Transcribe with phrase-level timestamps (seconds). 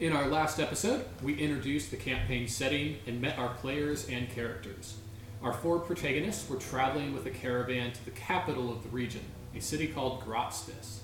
[0.00, 4.96] In our last episode, we introduced the campaign setting and met our players and characters.
[5.42, 9.20] Our four protagonists were traveling with a caravan to the capital of the region,
[9.54, 11.00] a city called Grotstis.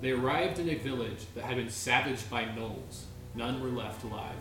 [0.00, 3.04] They arrived in a village that had been savaged by gnolls.
[3.36, 4.34] None were left alive.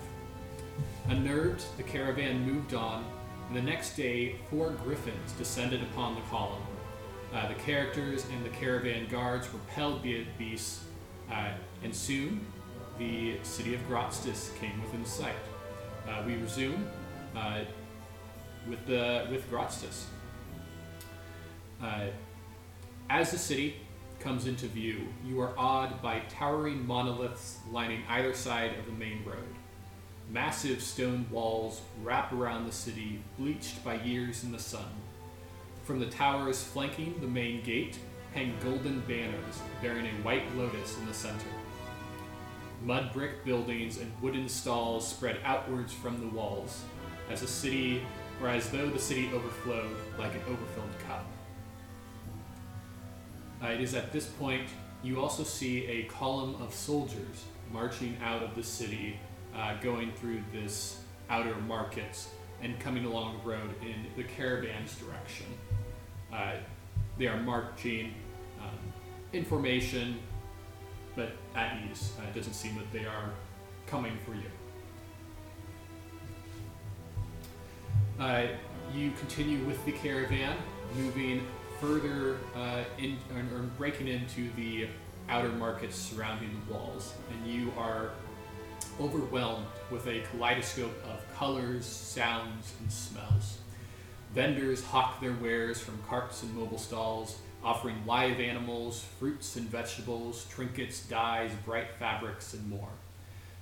[1.09, 3.05] Unnerved, the caravan moved on,
[3.48, 6.64] and the next day, four griffins descended upon the column.
[7.32, 10.84] Uh, the characters and the caravan guards repelled the beasts,
[11.32, 11.52] uh,
[11.84, 12.44] and soon
[12.98, 15.36] the city of Grotstis came within sight.
[16.07, 16.87] Uh, we resume
[17.36, 17.61] uh,
[18.70, 20.06] with the with Grotstis.
[21.82, 22.07] Uh,
[23.10, 23.75] as the city
[24.20, 29.23] comes into view, you are awed by towering monoliths lining either side of the main
[29.23, 29.56] road.
[30.29, 34.89] Massive stone walls wrap around the city, bleached by years in the sun.
[35.84, 37.98] From the towers flanking the main gate
[38.34, 41.48] hang golden banners bearing a white lotus in the center.
[42.83, 46.84] Mud brick buildings and wooden stalls spread outwards from the walls,
[47.30, 48.02] as a city,
[48.42, 51.25] or as though the city overflowed like an overfilled cup.
[53.64, 54.67] Uh, it is at this point
[55.03, 59.19] you also see a column of soldiers marching out of the city,
[59.56, 62.30] uh, going through this outer markets
[62.62, 65.45] and coming along the road in the caravan's direction.
[66.34, 66.53] Uh,
[67.17, 68.14] they are marching
[68.59, 68.78] um,
[69.34, 70.19] in formation,
[71.58, 72.13] at ease.
[72.19, 73.31] Uh, it doesn't seem that they are
[73.88, 74.50] coming for you.
[78.19, 78.47] Uh,
[78.94, 80.55] you continue with the caravan,
[80.95, 81.45] moving
[81.81, 84.88] further uh, in, or, or breaking into the
[85.30, 88.11] outer markets surrounding the walls, and you are
[89.00, 93.58] overwhelmed with a kaleidoscope of colors, sounds, and smells.
[94.33, 100.48] Vendors hawk their wares from carts and mobile stalls, offering live animals, fruits and vegetables,
[100.50, 102.94] trinkets, dyes, bright fabrics, and more.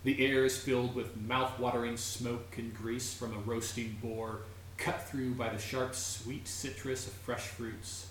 [0.03, 4.41] The air is filled with mouth-watering smoke and grease from a roasting boar,
[4.77, 8.09] cut through by the sharp, sweet citrus of fresh fruits.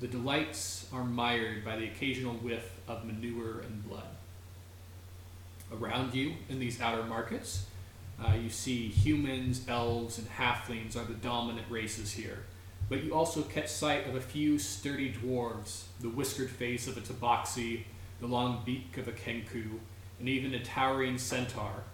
[0.00, 4.08] The delights are mired by the occasional whiff of manure and blood.
[5.72, 7.66] Around you in these outer markets,
[8.20, 12.42] uh, you see humans, elves, and halflings are the dominant races here.
[12.88, 17.00] But you also catch sight of a few sturdy dwarves, the whiskered face of a
[17.00, 17.84] tabaxi,
[18.20, 19.78] the long beak of a kenku,
[20.18, 21.84] and even a towering centaur.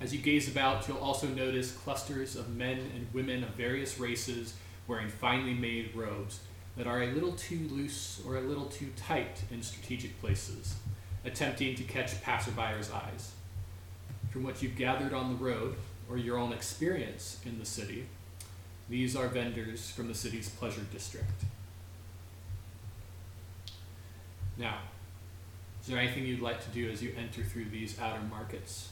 [0.00, 4.54] As you gaze about, you'll also notice clusters of men and women of various races
[4.86, 6.40] wearing finely made robes
[6.76, 10.76] that are a little too loose or a little too tight in strategic places,
[11.24, 13.32] attempting to catch passerbyers' eyes.
[14.30, 15.74] From what you've gathered on the road
[16.08, 18.06] or your own experience in the city,
[18.88, 21.44] these are vendors from the city's pleasure district.
[24.56, 24.78] Now,
[25.80, 28.88] is there anything you'd like to do as you enter through these outer markets?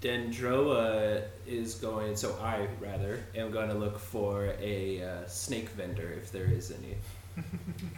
[0.00, 6.12] Dendroa is going, so I rather am going to look for a uh, snake vendor
[6.12, 7.44] if there is any.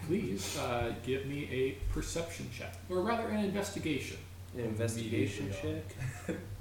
[0.07, 4.17] Please uh, give me a perception check, or rather, an investigation.
[4.53, 6.37] An investigation check.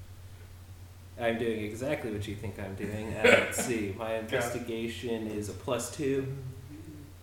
[1.20, 3.14] I'm doing exactly what you think I'm doing.
[3.24, 3.94] Uh, let's see.
[3.96, 6.26] My investigation is a plus two.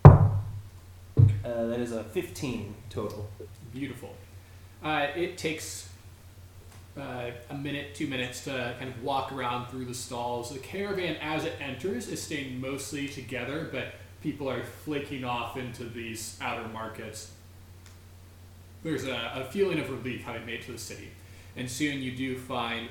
[0.06, 3.30] Uh, that is a 15 total.
[3.74, 4.16] Beautiful.
[4.84, 5.90] Uh, it takes
[6.98, 10.52] uh, a minute, two minutes to kind of walk around through the stalls.
[10.52, 15.84] The caravan, as it enters, is staying mostly together, but people are flaking off into
[15.84, 17.32] these outer markets.
[18.84, 21.10] There's a, a feeling of relief having made it to the city.
[21.56, 22.88] And soon you do find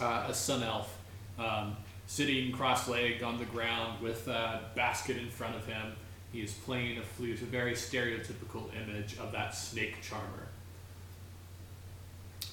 [0.00, 0.96] uh, a sun elf
[1.38, 5.92] um, sitting cross legged on the ground with a basket in front of him.
[6.32, 10.48] He is playing a flute, a very stereotypical image of that snake charmer.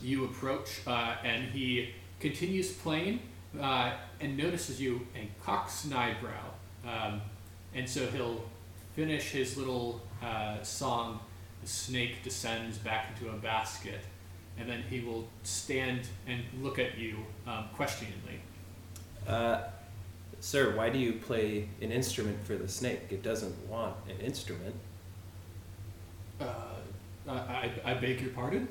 [0.02, 3.20] You approach, uh, and he continues playing
[3.60, 6.52] uh, and notices you and cocks an eyebrow.
[6.86, 7.22] Um,
[7.74, 8.44] and so he'll
[8.96, 11.20] finish his little uh, song.
[11.62, 14.02] The snake descends back into a basket,
[14.60, 18.40] and then he will stand and look at you um, questioningly.
[19.28, 19.62] Uh,
[20.40, 23.02] sir, why do you play an instrument for the snake?
[23.10, 24.76] It doesn't want an instrument.
[26.40, 26.46] Uh,
[27.28, 28.68] I, I beg your pardon?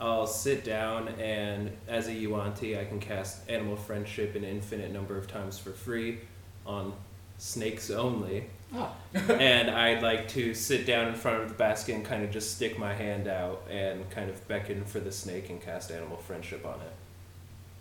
[0.00, 5.16] I'll sit down and as a Yuan-Ti, I can cast Animal Friendship an infinite number
[5.16, 6.18] of times for free
[6.66, 6.92] on
[7.38, 8.46] snakes only.
[8.74, 12.32] Ah, and I'd like to sit down in front of the basket and kind of
[12.32, 16.16] just stick my hand out and kind of beckon for the snake and cast Animal
[16.16, 16.92] Friendship on it.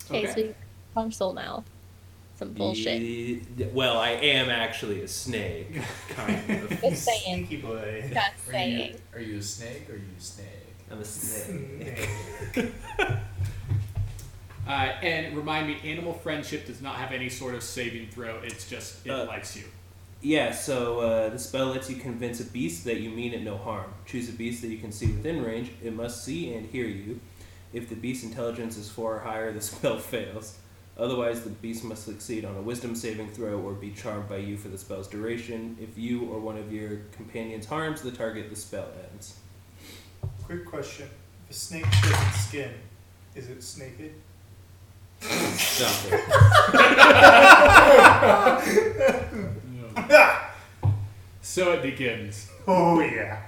[0.10, 0.34] Okay, Okay.
[0.34, 0.56] so you
[0.94, 1.64] punch soul now.
[2.38, 3.02] Some bullshit.
[3.02, 3.42] Ye-
[3.74, 5.80] Well, I am actually a snake,
[6.10, 6.70] kind of.
[6.82, 7.48] Just saying.
[7.48, 8.02] Sneaky boy.
[8.12, 8.96] Just Are you, saying.
[9.14, 10.48] are you a snake or are you a snake?
[10.92, 12.10] I'm a snake.
[12.54, 12.72] Snake.
[14.66, 14.72] Uh,
[15.02, 18.38] and remind me, animal friendship does not have any sort of saving throw.
[18.44, 19.64] It's just it Uh, likes you.
[20.22, 23.58] Yeah, so uh, the spell lets you convince a beast that you mean it no
[23.58, 23.92] harm.
[24.06, 25.72] Choose a beast that you can see within range.
[25.84, 27.20] It must see and hear you.
[27.74, 30.58] If the beast's intelligence is four or higher, the spell fails.
[30.96, 34.56] Otherwise, the beast must succeed on a wisdom saving throw or be charmed by you
[34.58, 35.76] for the spell's duration.
[35.82, 39.40] If you or one of your companions harms the target, the spell ends.
[40.46, 41.10] Quick question:
[41.50, 42.72] If a snake sheds its skin,
[43.34, 44.14] is it naked?
[45.58, 46.24] Stop it.
[51.54, 52.50] So it begins.
[52.68, 53.44] Oh yeah.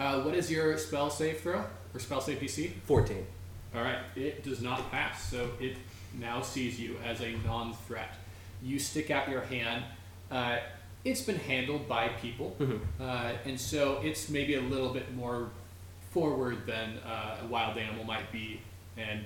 [0.00, 1.62] Uh, what is your spell save throw
[1.92, 2.70] or spell save DC?
[2.86, 3.26] 14.
[3.74, 5.76] All right, it does not pass, so it
[6.18, 8.14] now sees you as a non-threat.
[8.62, 9.84] You stick out your hand.
[10.30, 10.58] Uh,
[11.04, 12.80] it's been handled by people, Mhm.
[13.00, 15.50] uh, and so it's maybe a little bit more
[16.12, 18.60] forward than uh, a wild animal might be,
[18.96, 19.24] and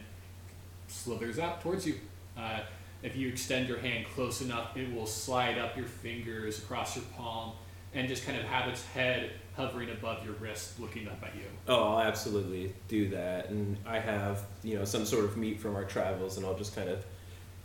[0.88, 2.00] slithers out towards you.
[2.36, 2.60] Uh,
[3.02, 7.04] if you extend your hand close enough, it will slide up your fingers across your
[7.16, 7.52] palm,
[7.94, 11.42] and just kind of have its head hovering above your wrist, looking up at you.
[11.66, 13.50] Oh, I'll absolutely do that.
[13.50, 16.76] And I have, you know, some sort of meat from our travels, and I'll just
[16.76, 17.04] kind of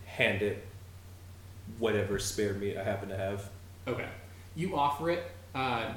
[0.05, 0.65] hand it
[1.77, 3.47] whatever spare meat I happen to have.
[3.87, 4.07] Okay.
[4.55, 5.23] You offer it.
[5.53, 5.93] Uh,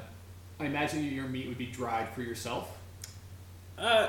[0.60, 2.76] I imagine your meat would be dried for yourself.
[3.78, 4.08] Uh,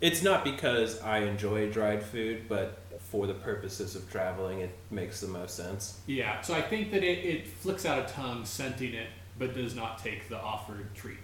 [0.00, 2.78] it's not because I enjoy dried food, but
[3.10, 6.00] for the purposes of traveling, it makes the most sense.
[6.06, 6.40] Yeah.
[6.40, 9.08] So I think that it, it flicks out a tongue, scenting it,
[9.40, 11.16] but does not take the offered treat.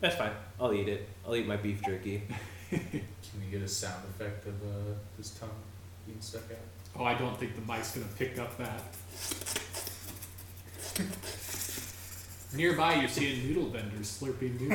[0.00, 0.30] That's fine.
[0.58, 1.06] I'll eat it.
[1.26, 2.22] I'll eat my beef jerky.
[2.70, 5.50] Can we get a sound effect of uh, his tongue
[6.06, 6.58] being stuck out?
[6.98, 8.82] Oh, I don't think the mic's gonna pick up that.
[12.56, 14.70] Nearby, you're seeing noodle vendors slurping noodles.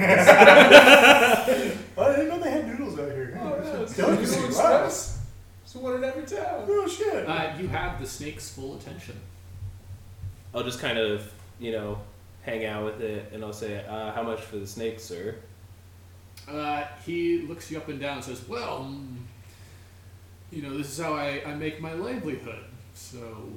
[1.95, 3.39] Well, I didn't know they had noodles out here.
[3.41, 4.85] Oh, yeah, it's Delicacy, Noodle wow.
[4.85, 5.19] Express.
[5.63, 6.65] There's one in every town.
[6.67, 7.27] Oh shit.
[7.27, 9.15] uh, you have the snake's full attention.
[10.53, 11.99] I'll just kind of, you know,
[12.43, 15.35] hang out with it, and I'll say, uh, "How much for the snake, sir?"
[16.47, 19.17] Uh, he looks you up and down and says, Well, mm,
[20.51, 22.63] you know, this is how I, I make my livelihood.
[22.93, 23.49] So,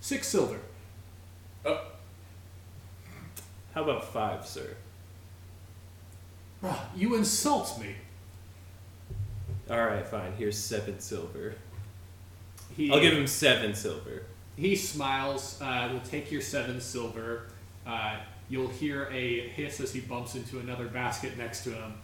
[0.00, 0.58] six silver.
[1.64, 1.82] How
[3.82, 4.74] about five, sir?
[6.62, 7.94] Ah, You insult me.
[9.68, 10.32] All right, fine.
[10.38, 11.56] Here's seven silver.
[12.74, 14.22] He, I'll give him seven silver.
[14.56, 15.60] He smiles.
[15.60, 17.42] Uh, will take your seven silver.
[17.86, 18.16] Uh,
[18.48, 21.94] you'll hear a hiss as he bumps into another basket next to him.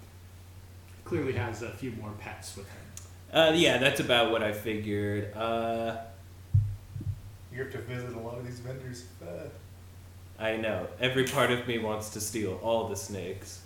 [1.05, 2.77] Clearly has a few more pets with him.
[3.33, 5.35] Uh, yeah, that's about what I figured.
[5.35, 5.97] Uh,
[7.53, 9.07] You have to visit a lot of these vendors.
[9.23, 9.49] Uh,
[10.39, 10.87] I know.
[11.01, 13.62] Every part of me wants to steal all the snakes.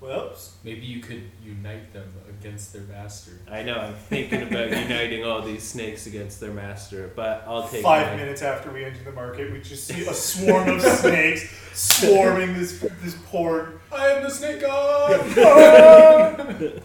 [0.00, 0.32] Well,
[0.64, 3.32] Maybe you could unite them against their master.
[3.50, 3.74] I know.
[3.78, 8.16] I'm thinking about uniting all these snakes against their master, but I'll take five my-
[8.16, 12.80] minutes after we enter the market, we just see a swarm of snakes swarming this
[13.02, 13.80] this poor.
[13.92, 15.26] I am the snake god!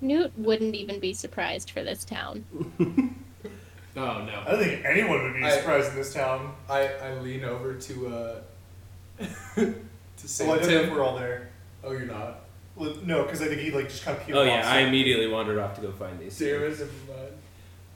[0.00, 2.44] Newt wouldn't even be surprised for this town.
[3.96, 4.42] Oh no.
[4.46, 6.54] I don't think anyone would be I- surprised in this town.
[6.70, 8.40] I, I lean over to uh
[9.56, 9.74] to
[10.28, 10.94] say Well, I to don't know if Tim.
[10.94, 11.48] we're all there.
[11.84, 12.40] Oh, you're not.
[12.76, 14.46] Well, no, because I think he like just kind of peeled Oh off.
[14.46, 16.38] yeah, I immediately wandered off to go find these.
[16.38, 16.80] Damn snakes.
[16.80, 17.32] it, never mind.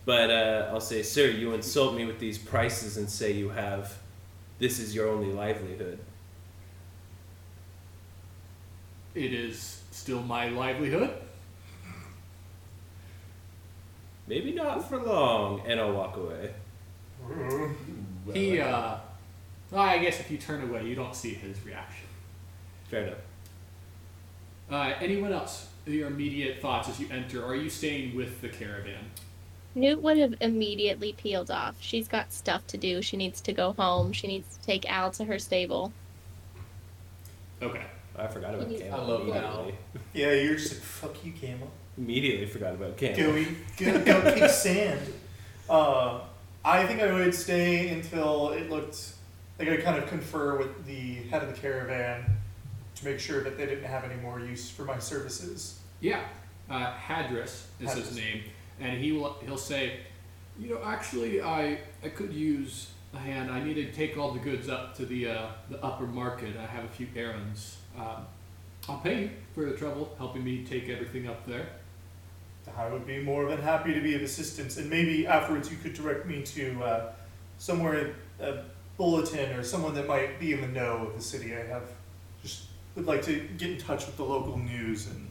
[0.05, 3.97] But uh, I'll say, sir, you insult me with these prices and say you have,
[4.59, 6.01] this is your only livelihood.
[9.15, 11.11] It is still my livelihood.
[14.27, 16.53] Maybe not for long, and I'll walk away.
[17.31, 17.75] Ooh.
[18.33, 18.97] He, uh,
[19.71, 22.07] well, I guess if you turn away, you don't see his reaction.
[22.89, 23.19] Fair enough.
[24.73, 25.69] Uh, anyone else?
[25.85, 27.45] Your immediate thoughts as you enter?
[27.45, 29.05] Are you staying with the caravan?
[29.75, 31.76] Newt would have immediately peeled off.
[31.81, 33.02] She's got stuff to do.
[33.02, 34.12] She needs to go home.
[34.12, 35.93] She needs to take Al to her stable.
[37.61, 37.85] Okay.
[38.17, 39.75] I forgot about I love immediately.
[40.14, 41.71] Yeah, you're just like fuck you, Camel.
[41.99, 43.33] Immediately forgot about Camel.
[43.33, 45.00] Go eat, go, go kick sand.
[45.69, 46.21] Uh,
[46.64, 49.12] I think I would stay until it looked
[49.59, 52.25] like I kind of confer with the head of the caravan
[53.02, 55.80] to make sure that they didn't have any more use for my services.
[56.00, 56.21] Yeah.
[56.71, 58.42] Uh, Hadris is his name,
[58.80, 60.00] and he will he'll say,
[60.59, 63.50] you know, actually, I I could use a hand.
[63.50, 66.56] I need to take all the goods up to the uh, the upper market.
[66.56, 67.76] I have a few errands.
[67.99, 68.26] Um,
[68.88, 71.68] I'll pay you for the trouble helping me take everything up there.
[72.76, 75.94] I would be more than happy to be of assistance, and maybe afterwards you could
[75.94, 77.12] direct me to uh,
[77.59, 78.62] somewhere a
[78.97, 81.54] bulletin or someone that might be in the know of the city.
[81.54, 81.88] I have
[82.94, 85.28] would like to get in touch with the local news and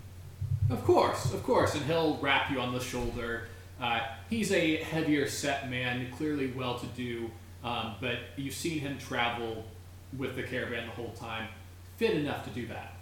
[0.69, 3.47] Of course, of course, and he'll rap you on the shoulder.
[3.79, 7.29] Uh, he's a heavier set man, clearly well to do,
[7.63, 9.65] um, but you've seen him travel
[10.17, 11.47] with the caravan the whole time,
[11.97, 12.93] fit enough to do that.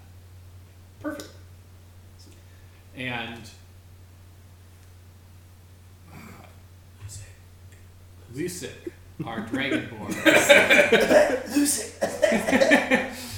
[1.00, 1.30] perfect.
[2.96, 3.40] And
[8.34, 8.92] Lucic,
[9.26, 10.14] our dragonborn.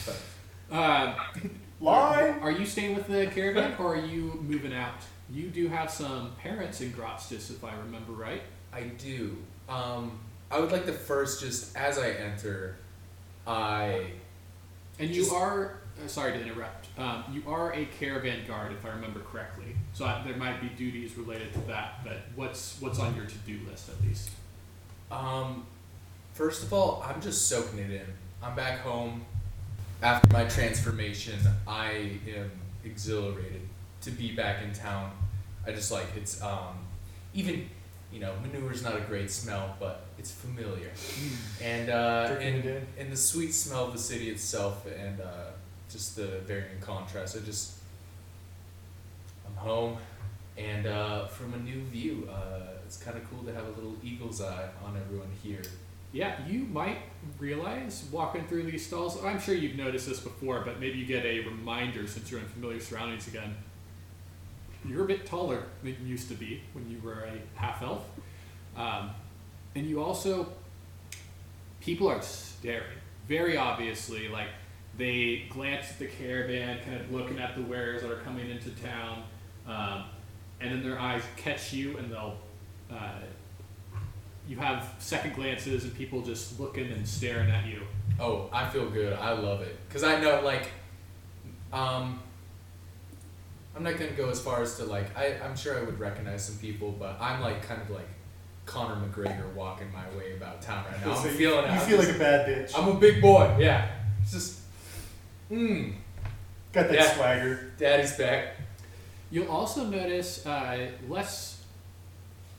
[0.72, 1.16] uh,
[1.82, 2.36] Lie.
[2.42, 5.02] Are you staying with the caravan or are you moving out?
[5.32, 8.42] You do have some parents in Grotstis, if I remember right.
[8.74, 9.38] I do.
[9.70, 10.20] Um,
[10.52, 12.76] I would like to first, just as I enter,
[13.48, 14.12] I
[15.00, 18.86] And you Just- are, uh, sorry to interrupt, um, you are a caravan guard, if
[18.86, 19.76] I remember correctly.
[19.94, 23.38] So I, there might be duties related to that, but what's what's on your to
[23.40, 24.30] do list at least?
[25.10, 25.66] Um,
[26.34, 28.06] first of all, I'm just soaking it in.
[28.44, 29.26] I'm back home.
[30.02, 32.52] After my transformation, I am
[32.84, 33.62] exhilarated
[34.02, 35.12] to be back in town.
[35.66, 36.88] I just like it's um,
[37.36, 37.70] even
[38.12, 40.90] you know manure's not a great smell, but it's familiar,
[41.62, 45.52] and uh, and, and the sweet smell of the city itself, and uh,
[45.88, 47.38] just the varying contrast.
[47.38, 47.74] I just
[49.46, 49.98] I'm home,
[50.58, 53.96] and uh, from a new view, uh, it's kind of cool to have a little
[54.04, 55.62] eagle's eye on everyone here.
[56.12, 56.98] Yeah, you might
[57.40, 59.24] realize walking through these stalls.
[59.24, 62.48] I'm sure you've noticed this before, but maybe you get a reminder since you're in
[62.48, 63.56] familiar surroundings again.
[64.88, 68.04] You're a bit taller than you used to be when you were a half elf,
[68.76, 69.12] um,
[69.76, 70.52] and you also
[71.80, 72.98] people are staring
[73.28, 74.28] very obviously.
[74.28, 74.48] Like
[74.98, 78.72] they glance at the caravan, kind of looking at the wares that are coming into
[78.72, 79.24] town,
[79.68, 80.06] um,
[80.60, 82.38] and then their eyes catch you, and they'll.
[82.90, 83.12] Uh,
[84.52, 87.82] you have second glances and people just looking and staring at you.
[88.20, 89.14] Oh, I feel good.
[89.14, 90.68] I love it because I know like,
[91.72, 92.20] um,
[93.74, 96.46] I'm not gonna go as far as to like I I'm sure I would recognize
[96.46, 98.10] some people, but I'm like kind of like
[98.66, 101.14] Conor McGregor walking my way about town right now.
[101.14, 101.68] So I'm you- feeling it.
[101.68, 102.78] You I'm feel just- like a bad bitch.
[102.78, 103.56] I'm a big boy.
[103.58, 103.88] Yeah.
[104.22, 104.60] It's just,
[105.50, 105.94] mmm,
[106.74, 107.14] Got that Yeah.
[107.16, 107.72] swagger.
[107.78, 108.56] daddy's back.
[109.32, 111.64] You'll also notice uh, less,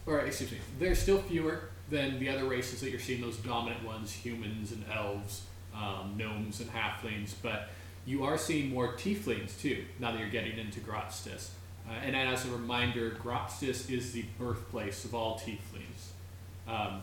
[0.07, 3.85] or excuse me, there's still fewer than the other races that you're seeing, those dominant
[3.85, 5.43] ones, humans and elves,
[5.77, 7.69] um, gnomes and halflings, but
[8.07, 11.51] you are seeing more tieflings too, now that you're getting into Grotstis.
[11.87, 16.11] Uh, and as a reminder, Grotstis is the birthplace of all tieflings.
[16.67, 17.03] Um,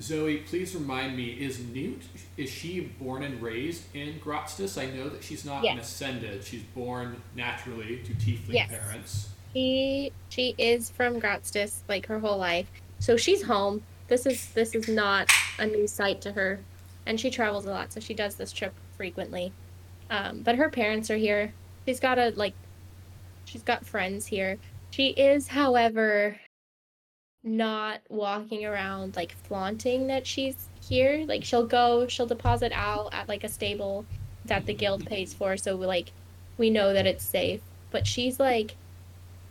[0.00, 2.02] Zoe, please remind me, is Newt,
[2.36, 4.80] is she born and raised in Grotstis?
[4.80, 6.44] I know that she's not an ascended.
[6.44, 8.68] She's born naturally to tiefling Yes.
[8.70, 9.28] parents.
[9.52, 12.68] She she is from Grotstis like her whole life.
[13.00, 13.82] So she's home.
[14.08, 16.60] This is this is not a new sight to her.
[17.06, 19.52] And she travels a lot, so she does this trip frequently.
[20.10, 21.52] Um, but her parents are here.
[21.86, 22.54] She's got a like
[23.46, 24.58] she's got friends here.
[24.90, 26.36] She is, however,
[27.42, 31.24] not walking around like flaunting that she's here.
[31.26, 34.04] Like she'll go, she'll deposit Al at like a stable
[34.44, 36.12] that the guild pays for, so like
[36.58, 37.60] we know that it's safe.
[37.90, 38.76] But she's like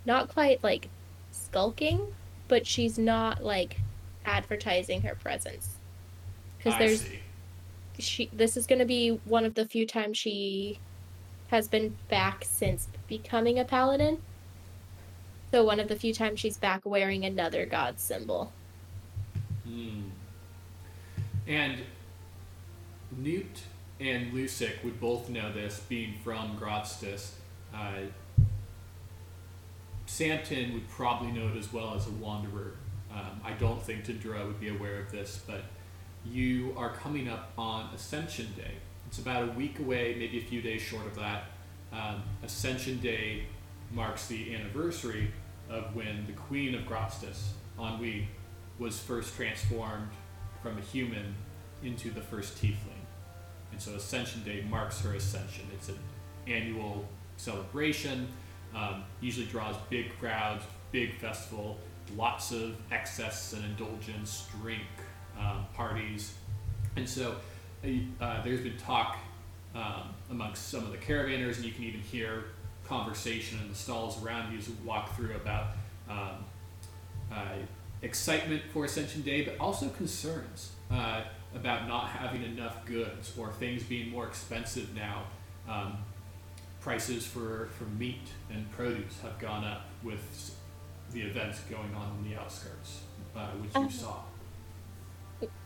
[0.06, 0.90] not quite like
[1.32, 2.14] skulking,
[2.50, 3.80] but she's not like
[4.26, 5.78] advertising her presence.
[6.58, 7.20] Because there's see.
[8.00, 10.80] she this is going to be one of the few times she
[11.48, 14.22] has been back since becoming a paladin.
[15.52, 18.52] So one of the few times she's back wearing another god symbol.
[19.64, 20.10] Hmm.
[21.48, 21.80] And
[23.18, 23.62] Newt
[24.00, 27.32] and Lucic would both know this, being from Grotstis.
[27.74, 28.02] Uh,
[30.20, 32.74] Samton would probably know it as well as a wanderer.
[33.10, 35.64] Um, I don't think Tindra would be aware of this, but
[36.26, 38.74] you are coming up on Ascension Day.
[39.08, 41.46] It's about a week away, maybe a few days short of that.
[41.94, 43.46] Um, Ascension Day
[43.92, 45.32] marks the anniversary
[45.70, 48.28] of when the Queen of Grotstis, Ennui,
[48.78, 50.10] was first transformed
[50.62, 51.34] from a human
[51.82, 53.06] into the first tiefling.
[53.72, 55.66] And so Ascension Day marks her ascension.
[55.74, 56.00] It's an
[56.46, 57.08] annual
[57.38, 58.28] celebration,
[58.76, 61.78] um, usually draws big crowds, big festival,
[62.16, 64.84] lots of excess and indulgence, drink,
[65.40, 66.34] um, parties.
[66.96, 67.36] And so
[67.84, 69.18] uh, there's been talk
[69.76, 72.46] um, amongst some of the caravanners, and you can even hear
[72.88, 75.68] conversation in the stalls around you as you walk through about
[76.10, 76.44] um,
[77.32, 77.54] uh,
[78.02, 81.22] excitement for Ascension Day, but also concerns uh,
[81.56, 85.24] about not having enough goods or things being more expensive now.
[85.68, 85.98] Um,
[86.90, 90.56] prices for, for meat and produce have gone up with
[91.12, 93.02] the events going on in the outskirts,
[93.36, 94.16] uh, which you Um, saw.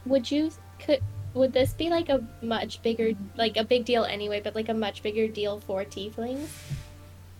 [0.05, 1.01] Would you could
[1.33, 4.73] would this be like a much bigger, like a big deal anyway, but like a
[4.73, 6.49] much bigger deal for tieflings?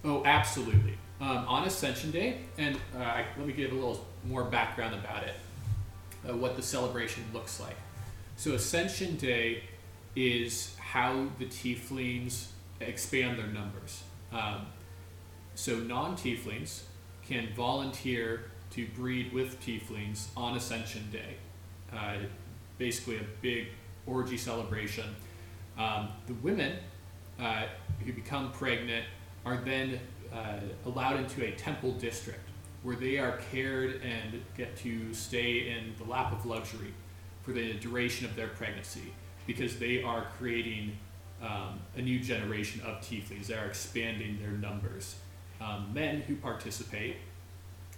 [0.06, 0.98] Oh, absolutely.
[1.20, 5.24] Um, on Ascension Day, and uh, I- let me give a little more background about
[5.24, 5.36] it,
[6.28, 7.76] uh, what the celebration looks like.
[8.38, 9.64] So, Ascension Day
[10.16, 12.48] is how the tieflings
[12.88, 14.04] expand their numbers.
[14.32, 14.68] Um,
[15.56, 16.84] so, non tieflings
[17.28, 21.36] can volunteer to breed with tieflings on Ascension Day.
[21.96, 22.18] Uh,
[22.78, 23.68] basically, a big
[24.08, 25.16] orgy celebration.
[25.78, 26.78] Um, the women
[27.40, 27.64] uh,
[28.06, 29.06] who become pregnant
[29.46, 30.00] are then
[30.34, 32.40] uh, allowed into a temple district
[32.84, 36.94] where they are cared and get to stay in the lap of luxury
[37.42, 39.14] for the duration of their pregnancy
[39.48, 40.98] because they are creating
[41.44, 43.48] um, a new generation of tieflings.
[43.48, 45.16] They are expanding their numbers.
[45.62, 47.18] Um, men who participate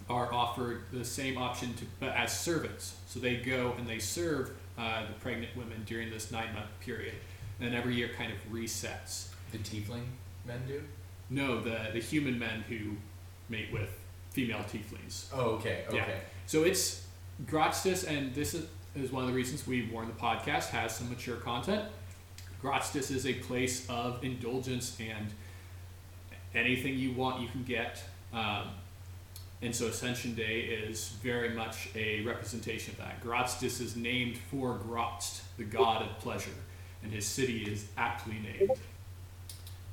[0.10, 2.96] are offered the same option to, but as servants.
[3.08, 7.16] So they go and they serve uh, the pregnant women during this nine month period.
[7.60, 9.30] And then every year kind of resets.
[9.52, 10.04] The tiefling
[10.46, 10.82] men do.
[11.30, 12.98] No, the the human men who
[13.50, 13.90] mate with
[14.32, 15.25] female tieflings.
[15.34, 15.98] Oh, okay, okay.
[15.98, 16.16] Yeah.
[16.46, 17.06] So it's
[17.46, 21.10] Grotstis, and this is, is one of the reasons we warn the podcast has some
[21.10, 21.84] mature content.
[22.65, 25.27] Grotstis is a place of indulgence and
[26.55, 28.03] anything you want you can get.
[28.34, 28.69] Um,
[29.62, 33.24] and so Ascension Day is very much a representation of that.
[33.24, 36.50] Grotstis is named for Grotst, the god of pleasure,
[37.03, 38.72] and his city is aptly named.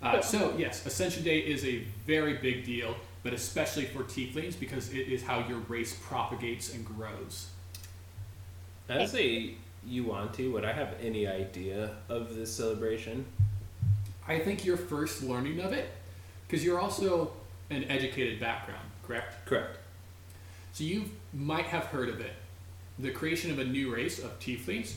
[0.02, 4.92] Uh, so yes, Ascension Day is a very big deal, but especially for Tieflings because
[4.94, 7.48] it is how your race propagates and grows.
[8.88, 9.54] As a
[9.86, 13.24] Yuan-Ti, would I have any idea of this celebration?
[14.26, 15.90] I think you're first learning of it
[16.46, 17.32] because you're also
[17.70, 19.46] an educated background, correct?
[19.46, 19.78] Correct.
[20.72, 22.32] So you might have heard of it.
[22.98, 24.94] The creation of a new race of Tieflings.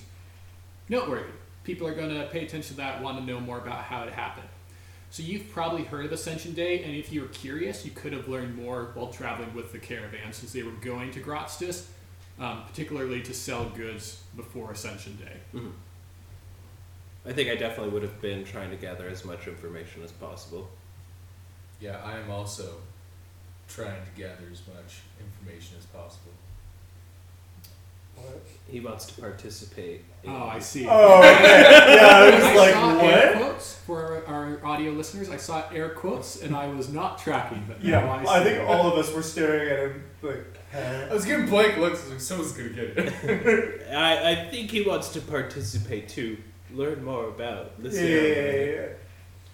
[0.89, 1.31] Noteworthy.
[1.63, 4.13] People are going to pay attention to that, want to know more about how it
[4.13, 4.47] happened.
[5.09, 8.27] So you've probably heard of Ascension Day, and if you were curious, you could have
[8.27, 11.85] learned more while traveling with the caravan since they were going to Grotstis,
[12.39, 15.37] um, particularly to sell goods before Ascension Day.
[15.53, 15.71] Mhm.
[17.27, 20.69] I think I definitely would have been trying to gather as much information as possible.
[21.79, 22.75] Yeah, I am also
[23.67, 26.31] trying to gather as much information as possible.
[28.69, 30.03] He wants to participate.
[30.23, 30.87] in- Oh, I see.
[30.89, 31.95] Oh, okay.
[31.95, 35.29] Yeah, I was I like, saw air quotes for our, our audio listeners.
[35.29, 37.65] I saw air quotes, and I was not tracking.
[37.67, 41.25] But Yeah, now I think all of us were staring at him like, I was
[41.25, 42.01] getting blank looks.
[42.01, 43.87] I was like, someone's gonna get it.
[43.93, 46.37] I, I think he wants to participate to
[46.73, 48.87] learn more about the yeah, yeah, yeah, yeah, yeah.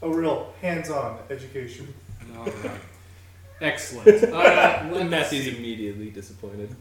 [0.04, 1.94] A real hands-on education.
[2.38, 2.72] All right.
[3.62, 4.24] Excellent.
[4.24, 5.56] Uh, Matthew's see.
[5.56, 6.76] immediately disappointed.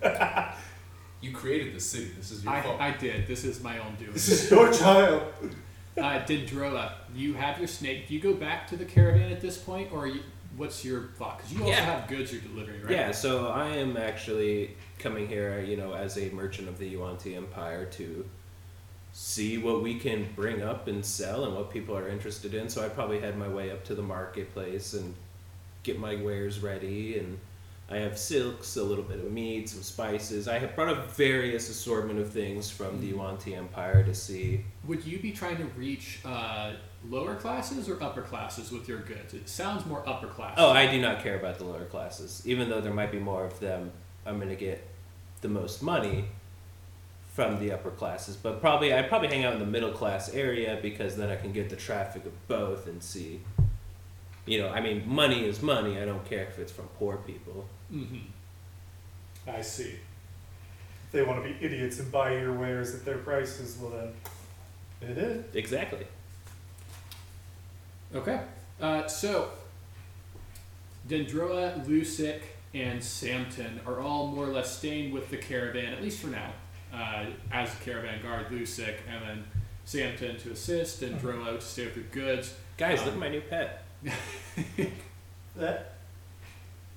[1.20, 2.10] You created the city.
[2.16, 2.80] This is your I, fault.
[2.80, 3.26] I did.
[3.26, 4.12] This is my own doing.
[4.12, 5.22] This is your child.
[5.98, 8.08] Uh, Dendrola, you have your snake.
[8.08, 10.20] Do you go back to the caravan at this point, or you,
[10.60, 11.38] what's your thought?
[11.38, 11.80] Because you also Yeah.
[11.80, 12.92] have goods you're delivering, right?
[12.92, 17.34] Yeah, so I am actually coming here, you know, as a merchant of the Yuan-Ti
[17.34, 18.28] Empire to
[19.12, 22.68] see what we can bring up and sell and what people are interested in.
[22.68, 25.14] So I probably head my way up to the marketplace and
[25.82, 27.18] get my wares ready.
[27.18, 27.38] And
[27.90, 30.46] I have silks, a little bit of meat, some spices.
[30.46, 34.64] I have brought a various assortment of things from the Yuan-Ti Empire to see.
[34.86, 36.74] Would you be trying to reach uh,
[37.08, 39.34] lower classes or upper classes with your goods?
[39.34, 40.54] It sounds more upper class.
[40.56, 42.42] Oh, I do not care about the lower classes.
[42.44, 43.90] Even though there might be more of them,
[44.24, 44.86] I'm going to get
[45.40, 46.26] the most money
[47.34, 48.36] from the upper classes.
[48.36, 51.52] But probably, I'd probably hang out in the middle class area because then I can
[51.52, 53.40] get the traffic of both and see.
[54.50, 56.00] You know, I mean, money is money.
[56.00, 57.68] I don't care if it's from poor people.
[57.94, 58.18] Mm-hmm.
[59.48, 59.94] I see.
[61.04, 65.08] If they want to be idiots and buy your wares at their prices, well then,
[65.08, 65.44] it is.
[65.54, 66.04] Exactly.
[68.12, 68.40] Okay.
[68.80, 69.50] Uh, so,
[71.08, 72.40] Dendroa, Lusic,
[72.74, 76.50] and Samton are all more or less staying with the caravan, at least for now,
[76.92, 79.44] uh, as a caravan guard, Lusic, and then
[79.86, 82.54] Samton to assist, and Dendroa to stay with the goods.
[82.76, 83.84] Guys, Um, look at my new pet.
[85.56, 85.94] That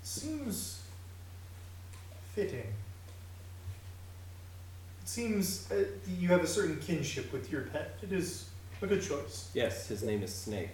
[0.04, 0.82] seems
[2.34, 2.60] fitting.
[5.02, 5.86] It seems uh,
[6.20, 7.96] you have a certain kinship with your pet.
[8.02, 8.48] It is
[8.82, 9.50] a good choice.
[9.54, 10.70] Yes, his name is Snake.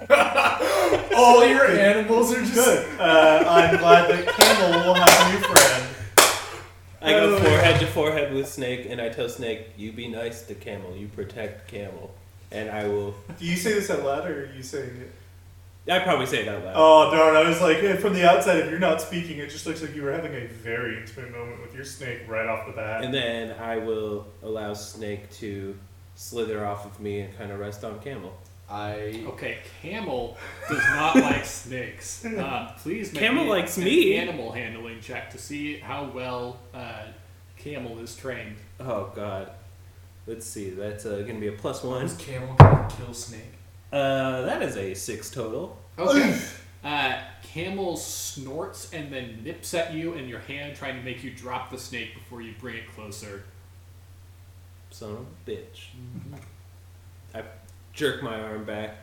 [0.10, 2.54] All your animals are just.
[2.54, 3.00] Good.
[3.00, 5.86] Uh, I'm glad that Camel will have a new friend.
[7.02, 7.38] I go Oh.
[7.38, 10.96] forehead to forehead with Snake, and I tell Snake, "You be nice to Camel.
[10.96, 12.14] You protect Camel."
[12.50, 15.12] And I will Do you say this out loud, or are you saying it?
[15.90, 16.74] I'd probably say it out loud.
[16.76, 17.34] Oh darn!
[17.36, 19.94] I was like, eh, from the outside, if you're not speaking, it just looks like
[19.94, 23.02] you were having a very intimate moment with your snake right off the bat.
[23.04, 25.76] And then I will allow Snake to
[26.14, 28.32] slither off of me and kind of rest on Camel.
[28.68, 30.36] I Okay, Camel
[30.68, 32.24] does not like snakes.
[32.24, 34.16] Uh, please make Camel me likes an me.
[34.16, 37.06] animal handling check to see how well uh,
[37.56, 38.56] Camel is trained.
[38.78, 39.50] Oh God.
[40.26, 40.70] Let's see.
[40.70, 42.04] That's uh, gonna be a plus one.
[42.04, 43.54] was camel gonna kill snake.
[43.92, 45.76] Uh, that is a six total.
[46.00, 46.40] Okay.
[46.84, 51.30] uh, Camel snorts and then nips at you in your hand, trying to make you
[51.30, 53.42] drop the snake before you bring it closer.
[54.90, 55.88] Son of a bitch.
[57.34, 57.42] I
[57.92, 58.96] jerk my arm back,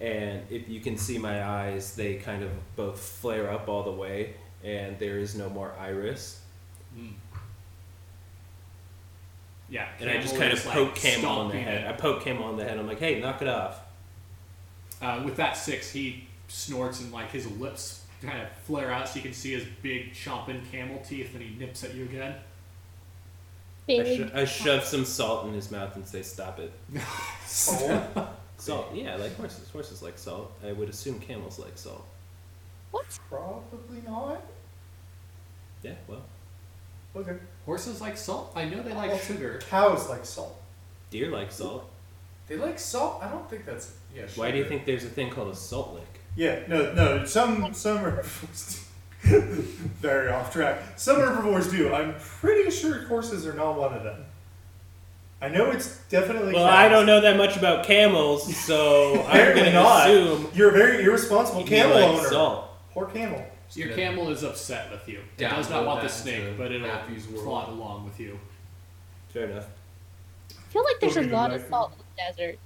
[0.00, 3.92] and if you can see my eyes, they kind of both flare up all the
[3.92, 6.40] way, and there is no more iris.
[6.98, 7.12] Mm.
[9.68, 11.84] Yeah, And I just kind of is, like, poke Camel on the head.
[11.84, 11.88] it.
[11.88, 12.78] I poke Camel on the head.
[12.78, 13.80] I'm like, hey, knock it off.
[15.00, 19.16] Uh, with that six, he snorts and like his lips kind of flare out, so
[19.16, 22.34] you can see his big chomping camel teeth, and he nips at you again.
[23.88, 26.72] I, sho- I shove some salt in his mouth and say, stop it.
[28.56, 29.68] Salt, yeah, like horses.
[29.68, 30.52] Horses like salt.
[30.66, 32.06] I would assume camels like salt.
[32.92, 33.04] What?
[33.28, 34.40] probably not.
[35.82, 36.22] Yeah, well,
[37.16, 37.36] Okay.
[37.66, 38.52] Horses like salt.
[38.56, 39.60] I know they like sugar.
[39.68, 40.60] Cows like salt.
[41.10, 41.90] deer like salt.
[42.48, 43.22] They like salt.
[43.22, 44.26] I don't think that's yeah.
[44.34, 46.20] Why do you think there's a thing called a salt lick?
[46.36, 47.24] Yeah, no, no.
[47.24, 48.80] Some some herbivores.
[49.22, 50.80] Very off track.
[50.96, 51.94] Some herbivores do.
[51.94, 54.24] I'm pretty sure horses are not one of them.
[55.40, 56.54] I know it's definitely.
[56.54, 56.74] Well, cows.
[56.74, 61.60] I don't know that much about camels, so I'm gonna assume You're a very irresponsible
[61.62, 62.28] you camel like owner.
[62.28, 62.68] salt.
[62.92, 63.44] Poor camel.
[63.74, 65.20] Your camel is upset with you.
[65.36, 67.44] It does not want the snake, but it'll Matthew's world.
[67.44, 68.38] plod along with you.
[69.30, 69.66] Fair enough.
[70.50, 72.58] I feel like there's a lot of salt in the desert.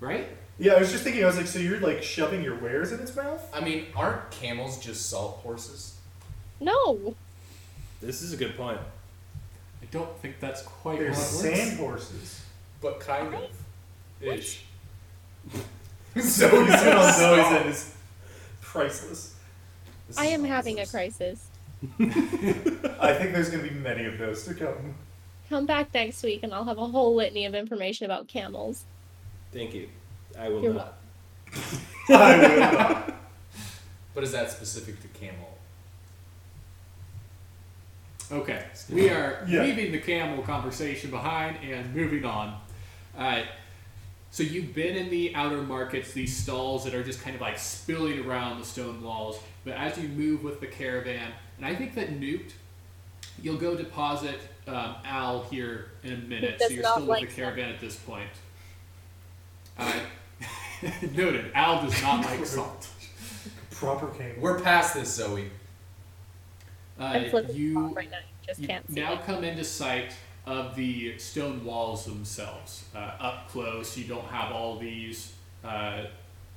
[0.00, 0.28] Right?
[0.58, 1.22] Yeah, I was just thinking.
[1.22, 3.42] I was like, so you're like shoving your wares in its mouth?
[3.52, 5.96] I mean, aren't camels just salt horses?
[6.60, 7.14] No.
[8.00, 8.78] This is a good point.
[9.82, 11.26] I don't think that's quite They're how it works.
[11.28, 12.44] sand horses.
[12.80, 13.50] But kind of.
[14.20, 14.64] Ish.
[16.20, 17.94] So you sit on Zoe's end is
[18.60, 19.34] priceless.
[20.06, 20.90] This I is am having a nonsense.
[20.92, 21.46] crisis.
[23.00, 24.94] I think there's going to be many of those to come.
[25.48, 28.84] Come back next week and I'll have a whole litany of information about camels.
[29.52, 29.88] Thank you.
[30.38, 30.94] I will You're not.
[32.08, 33.14] I will not.
[34.14, 35.58] But is that specific to camel?
[38.32, 39.62] Okay, we are Yeah.
[39.62, 42.58] leaving the camel conversation behind and moving on.
[43.16, 43.42] Uh,
[44.30, 47.58] so you've been in the outer markets, these stalls that are just kind of like
[47.58, 49.38] spilling around the stone walls.
[49.64, 52.54] But as you move with the caravan, and I think that Newt,
[53.42, 56.56] you'll go deposit um, Al here in a minute.
[56.60, 58.30] So does you're not still with like the caravan at this point.
[59.78, 59.92] Uh,
[61.14, 61.50] noted.
[61.54, 62.88] Al does not like salt.
[63.70, 64.36] Proper camel.
[64.40, 65.50] We're past this, Zoe.
[66.98, 68.18] Uh, you right now.
[68.46, 69.24] Just you can't see now it.
[69.24, 70.14] come into sight
[70.46, 75.32] of the stone walls themselves uh, up close you don't have all these
[75.64, 76.02] uh,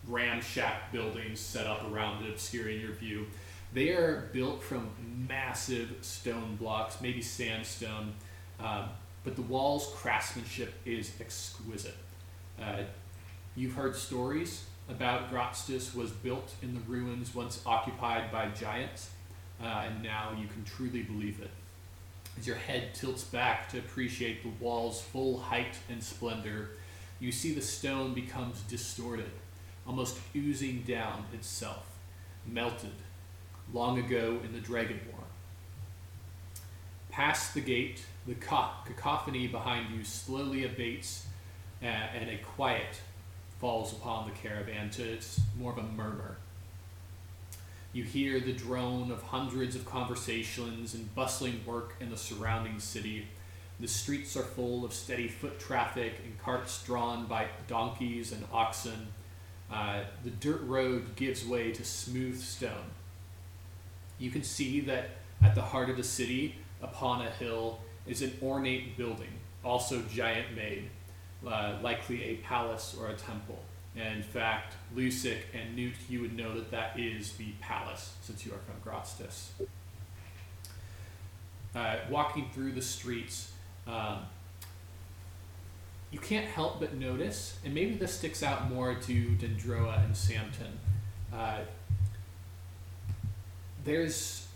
[0.10, 3.26] ramshack buildings set up around it obscuring your view
[3.74, 4.90] they are built from
[5.28, 8.14] massive stone blocks maybe sandstone
[8.60, 8.90] um,
[9.24, 11.96] but the walls craftsmanship is exquisite
[12.62, 12.82] uh,
[13.58, 19.10] you've heard stories about Grotstis was built in the ruins once occupied by giants
[19.62, 21.52] uh, and now you can truly believe it
[22.38, 26.70] as your head tilts back to appreciate the wall's full height and splendor,
[27.20, 29.32] you see the stone becomes distorted,
[29.88, 31.98] almost oozing down itself,
[32.46, 32.92] melted
[33.74, 35.24] long ago in the Dragon War.
[37.10, 41.26] Past the gate, the cacophony behind you slowly abates,
[41.82, 43.02] uh, and a quiet
[43.60, 46.38] falls upon the caravan to it's more of a murmur.
[47.94, 53.28] You hear the drone of hundreds of conversations and bustling work in the surrounding city.
[53.80, 59.08] The streets are full of steady foot traffic and carts drawn by donkeys and oxen.
[59.72, 62.92] Uh, the dirt road gives way to smooth stone.
[64.20, 65.10] You can see that
[65.42, 70.56] at the heart of the city, upon a hill, is an ornate building, also giant
[70.56, 70.90] made,
[71.46, 73.60] uh, likely a palace or a temple.
[73.96, 78.46] And in fact, Lucic and Newt, you would know that that is the palace, since
[78.46, 79.48] you are from Grotstis.
[81.76, 83.52] Uh, walking through the streets,
[83.88, 84.20] um,
[86.12, 90.78] you can't help but notice, and maybe this sticks out more to Dendroa and Samton.
[91.34, 91.60] Uh,
[93.84, 94.48] there's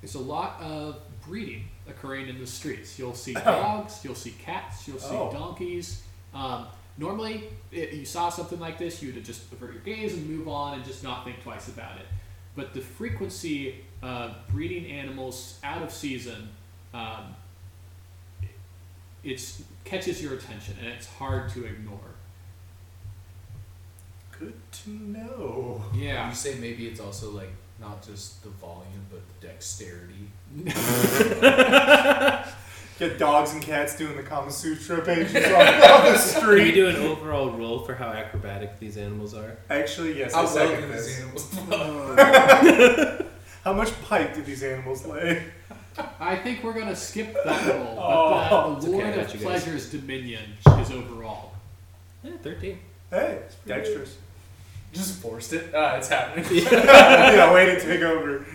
[0.00, 2.98] there's a lot of breeding occurring in the streets.
[2.98, 5.30] You'll see dogs, you'll see cats, you'll see Oh.
[5.32, 6.02] donkeys.
[6.34, 6.66] Um,
[6.98, 10.48] normally, i you saw something like this, you would just avert your gaze and move
[10.48, 12.06] on and just not think twice about it.
[12.56, 16.50] But the frequency of breeding animals out of season,
[16.92, 17.34] um,
[19.22, 21.98] it's catches your attention and it's hard to ignore.
[24.38, 25.82] Good to know.
[25.94, 26.28] Yeah.
[26.28, 30.28] You say maybe it's also like not just the volume, but the dexterity.
[32.98, 36.40] Get dogs and cats doing the Kama Sutra pages on, on the street.
[36.40, 36.74] Can we street.
[36.74, 39.56] do an overall roll for how acrobatic these animals are?
[39.68, 41.06] Actually, yes, I How well second this.
[41.06, 41.50] these animals
[43.64, 45.42] How much pipe do these animals lay?
[46.20, 49.16] I think we're gonna skip that roll, Oh, but the, it's the okay, Lord I
[49.16, 49.46] got of you.
[49.46, 50.42] Pleasure's dominion
[50.80, 51.52] is overall.
[52.22, 52.78] Yeah, 13.
[53.10, 54.16] Hey, it's dexterous.
[54.92, 55.70] Just forced it.
[55.74, 56.46] Ah, it's happening.
[56.52, 58.44] yeah, way to take over.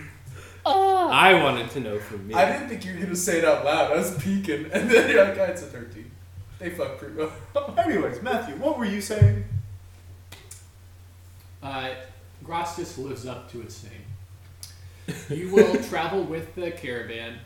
[0.72, 2.34] Oh, I wanted to know from me.
[2.34, 3.92] I didn't think you were gonna say it out loud.
[3.92, 6.10] I was peeking, and then you're like, "Ah, it's a 13.
[6.58, 7.32] They fuck pretty well.
[7.78, 9.44] Anyways, Matthew, what were you saying?
[11.62, 11.90] Uh,
[12.44, 15.16] Grotstis lives up to its name.
[15.28, 17.38] You will travel with the caravan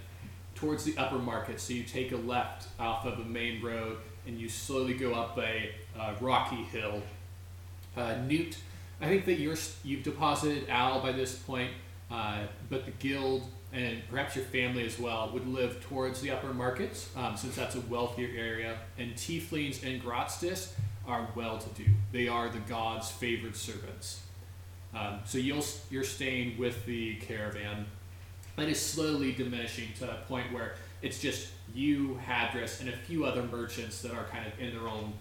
[0.55, 1.61] towards the upper market.
[1.61, 5.39] So you take a left off of a main road and you slowly go up
[5.39, 7.03] a uh, rocky hill.
[7.97, 8.59] Uh, Newt,
[9.01, 11.71] I think that you're you've deposited Al by this point,
[12.11, 16.55] uh, but the guild and perhaps your family as well would live towards the upper
[16.55, 18.79] markets, um, since that's a wealthier area.
[18.99, 20.73] And Tieflings and Grotstis
[21.07, 21.85] are well-to-do.
[22.12, 24.23] They are the gods' favored servants.
[24.95, 27.87] Um, so you'll you're staying with the caravan,
[28.57, 33.25] and is slowly diminishing to a point where it's just you, Hadris, and a few
[33.25, 35.12] other merchants that are kind of in their own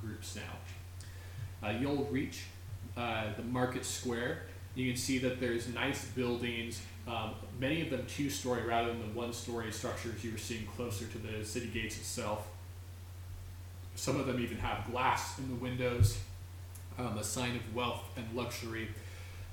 [0.00, 1.68] groups now.
[1.68, 2.42] Uh, you'll reach
[2.96, 4.42] uh, the market square.
[4.74, 9.18] You can see that there's nice buildings, um, many of them two-story rather than the
[9.18, 12.46] one-story structures you were seeing closer to the city gates itself.
[13.94, 16.18] Some of them even have glass in the windows,
[16.98, 18.88] um, a sign of wealth and luxury.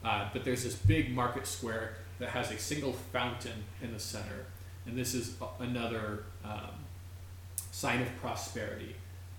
[0.03, 4.45] Uh, but there's this big market square that has a single fountain in the center,
[4.85, 6.71] and this is another um,
[7.71, 8.95] sign of prosperity.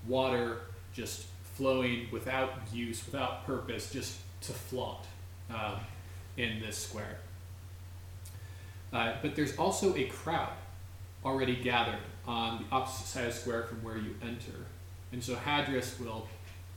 [0.06, 0.58] Water
[0.92, 5.00] just flowing without use, without purpose, just to flaunt
[5.52, 5.80] um,
[6.36, 7.18] in this square.
[8.92, 10.52] Uh, but there's also a crowd
[11.24, 14.66] already gathered on the opposite side of the square from where you enter.
[15.12, 16.28] And so Hadris will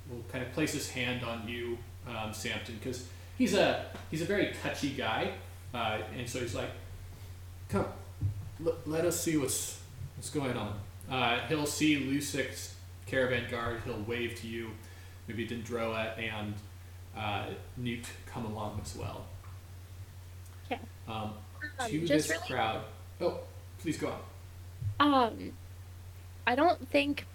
[0.10, 3.08] will kind of place his hand on you, um, Samton, because
[3.38, 5.32] he's a he's a very touchy guy,
[5.74, 6.70] uh, and so he's like,
[7.70, 7.86] "Come,
[8.66, 9.80] l- let us see what's
[10.16, 13.82] what's going on." Uh, he'll see Lusik's caravan guard.
[13.86, 14.72] He'll wave to you,
[15.28, 16.54] maybe Dendroa and
[17.18, 17.46] uh,
[17.78, 19.26] Newt come along as well.
[20.66, 20.80] Okay.
[21.08, 21.34] Um,
[21.80, 22.84] Um, to just this really- crowd.
[23.22, 23.40] Oh,
[23.80, 24.20] please go on.
[25.00, 25.54] Um,
[26.46, 27.26] I don't think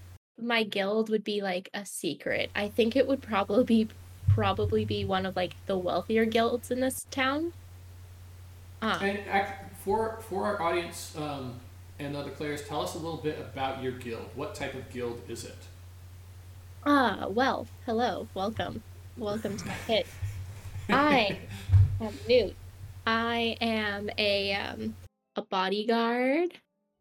[0.41, 2.51] my guild would be like a secret.
[2.55, 3.89] I think it would probably be
[4.29, 7.53] probably be one of like the wealthier guilds in this town.
[8.83, 9.47] Um, And
[9.83, 11.59] for for our audience um,
[11.99, 14.29] and other players, tell us a little bit about your guild.
[14.35, 15.57] What type of guild is it?
[16.87, 18.83] ah, well, hello, welcome,
[19.19, 20.07] welcome to my pit.
[20.91, 21.39] I
[22.01, 22.55] am Newt.
[23.07, 24.95] I am a um,
[25.37, 26.55] a bodyguard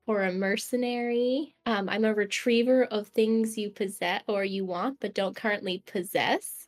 [0.07, 1.53] or a mercenary.
[1.65, 6.67] Um, I'm a retriever of things you possess or you want but don't currently possess.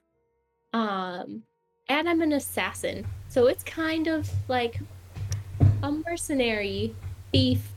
[0.74, 1.44] Um,
[1.88, 3.06] and I'm an assassin.
[3.30, 4.80] So it's kind of like
[5.84, 6.94] a mercenary
[7.32, 7.68] thief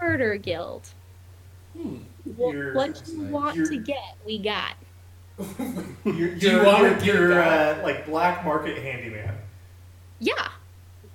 [0.00, 0.88] murder guild.
[1.76, 1.96] Hmm.
[2.36, 4.74] Wh- what you want to you're- get, we got.
[6.04, 9.34] You're, Do you you're, wanna you're, you're uh, like black market handyman.
[10.20, 10.48] Yeah.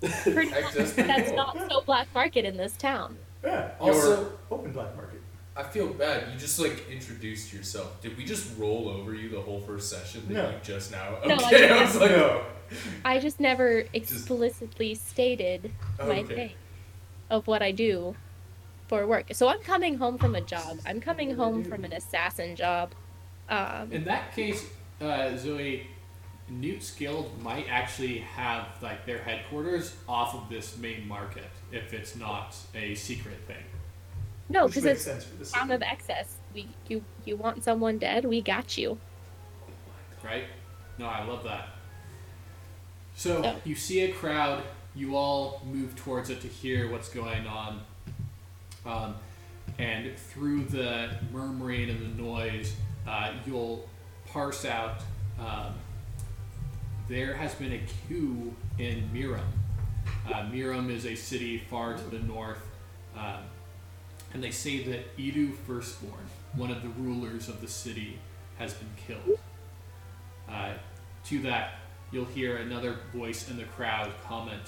[0.02, 0.74] Pretty much.
[0.74, 3.18] that's That's not so black market in this town.
[3.44, 3.72] Yeah.
[3.80, 5.22] Also- you're open black market.
[5.56, 6.32] I feel bad.
[6.32, 8.00] You just like introduced yourself.
[8.02, 10.50] Did we just roll over you the whole first session that No.
[10.52, 11.18] you just now?
[11.26, 11.78] No, I Okay, didn't.
[11.78, 12.42] I was like, no.
[13.04, 16.36] I just never explicitly stated my Okay.
[16.36, 16.52] thing
[17.32, 18.16] of what I do
[18.88, 19.28] for work.
[19.34, 20.78] So I'm coming home from a job.
[20.86, 22.92] I'm coming home from an assassin job.
[23.50, 24.66] Um, In that case,
[25.02, 25.88] uh, Zoe,
[26.50, 32.16] Newt's guild might actually have like their headquarters off of this main market if it's
[32.16, 33.64] not a secret thing,
[34.50, 35.52] no, because it's sense for this.
[35.52, 36.38] town of excess.
[36.54, 38.24] We you you want someone dead?
[38.26, 38.98] We got you.
[40.24, 40.46] right?
[40.98, 41.70] No, I love that.
[43.16, 43.56] So Yeah.
[43.66, 44.64] you see a crowd.
[44.96, 47.82] You all move towards it to hear what's going on.
[48.86, 49.16] Um,
[49.78, 52.74] and through the murmuring and the noise,
[53.08, 53.88] uh, you'll
[54.28, 55.02] parse out.
[55.40, 55.74] Um,
[57.08, 59.40] there has been a coup in Miram.
[60.28, 62.66] Uh, Miram is a city far to the north,
[63.16, 63.44] um,
[64.34, 66.14] and they say that Edu Firstborn,
[66.54, 68.20] one of the rulers of the city,
[68.58, 69.40] has been killed.
[70.50, 70.74] Uh,
[71.26, 71.76] to that,
[72.12, 74.64] you'll hear another voice in the crowd comment,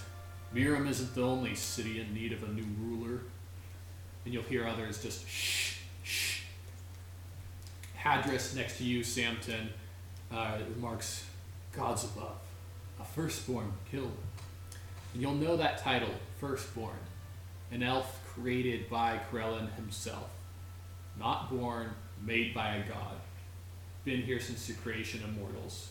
[0.53, 3.21] Miram isn't the only city in need of a new ruler.
[4.25, 5.78] And you'll hear others just shh.
[8.03, 9.67] Hadris next to you, Samton,
[10.31, 11.25] uh, remarks,
[11.71, 12.37] Gods above,
[12.99, 14.17] a firstborn killed.
[15.13, 16.09] And you'll know that title,
[16.39, 16.97] Firstborn,
[17.71, 20.29] an elf created by Krellin himself.
[21.19, 21.91] Not born,
[22.25, 23.15] made by a god.
[24.05, 25.89] Been here since the creation of mortals.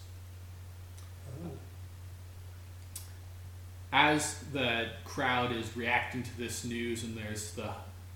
[3.93, 7.71] As the crowd is reacting to this news and there's the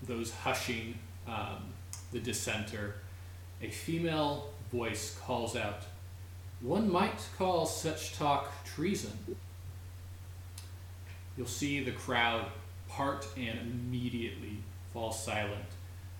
[0.06, 1.72] those hushing um,
[2.10, 2.96] the dissenter,
[3.62, 5.82] a female voice calls out,
[6.60, 9.12] One might call such talk treason.
[11.36, 12.46] You'll see the crowd
[12.88, 14.58] part and immediately
[14.92, 15.64] fall silent.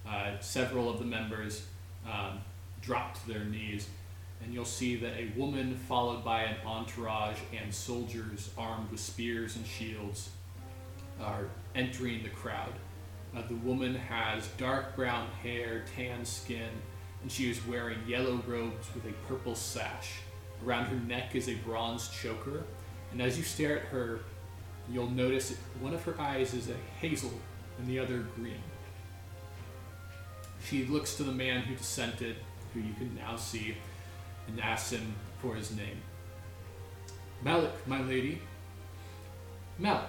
[0.09, 1.66] Uh, several of the members
[2.11, 2.40] um,
[2.81, 3.88] drop to their knees,
[4.42, 9.57] and you'll see that a woman, followed by an entourage and soldiers armed with spears
[9.57, 10.31] and shields,
[11.20, 12.72] are entering the crowd.
[13.37, 16.70] Uh, the woman has dark brown hair, tan skin,
[17.22, 20.18] and she is wearing yellow robes with a purple sash.
[20.64, 22.64] Around her neck is a bronze choker,
[23.11, 24.20] and as you stare at her,
[24.90, 27.32] you'll notice that one of her eyes is a hazel
[27.78, 28.62] and the other green.
[30.64, 32.37] She looks to the man who dissented,
[32.72, 33.76] who you can now see,
[34.46, 36.00] and asks him for his name.
[37.42, 38.40] Malik, my lady.
[39.78, 40.04] Malik.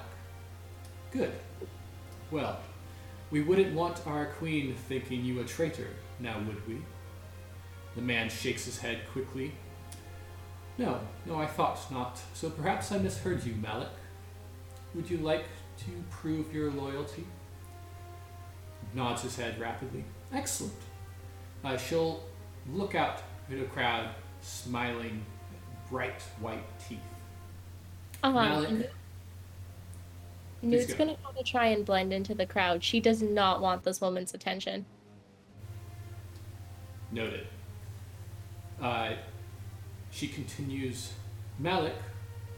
[1.12, 1.32] Good.
[2.30, 2.60] Well,
[3.32, 5.88] we wouldn't want our queen thinking you a traitor,
[6.20, 6.82] now would we?
[7.96, 9.54] The man shakes his head quickly.
[10.78, 12.20] No, no, I thought not.
[12.34, 13.90] So perhaps I misheard you, Malik.
[14.96, 15.46] Would you like
[15.80, 17.26] to prove your loyalty?
[18.94, 20.04] Nods his head rapidly.
[20.34, 20.74] Excellent.
[21.64, 22.24] Uh, she'll
[22.72, 24.10] look out at the crowd,
[24.42, 25.24] smiling,
[25.90, 27.00] bright white teeth.
[28.24, 28.92] Um, Malik.
[30.62, 30.96] Go.
[30.98, 32.84] gonna of try and blend into the crowd.
[32.84, 34.86] She does not want this woman's attention.
[37.12, 37.48] Noted.
[38.82, 39.14] Uh,
[40.12, 41.14] she continues,
[41.60, 41.96] Malik,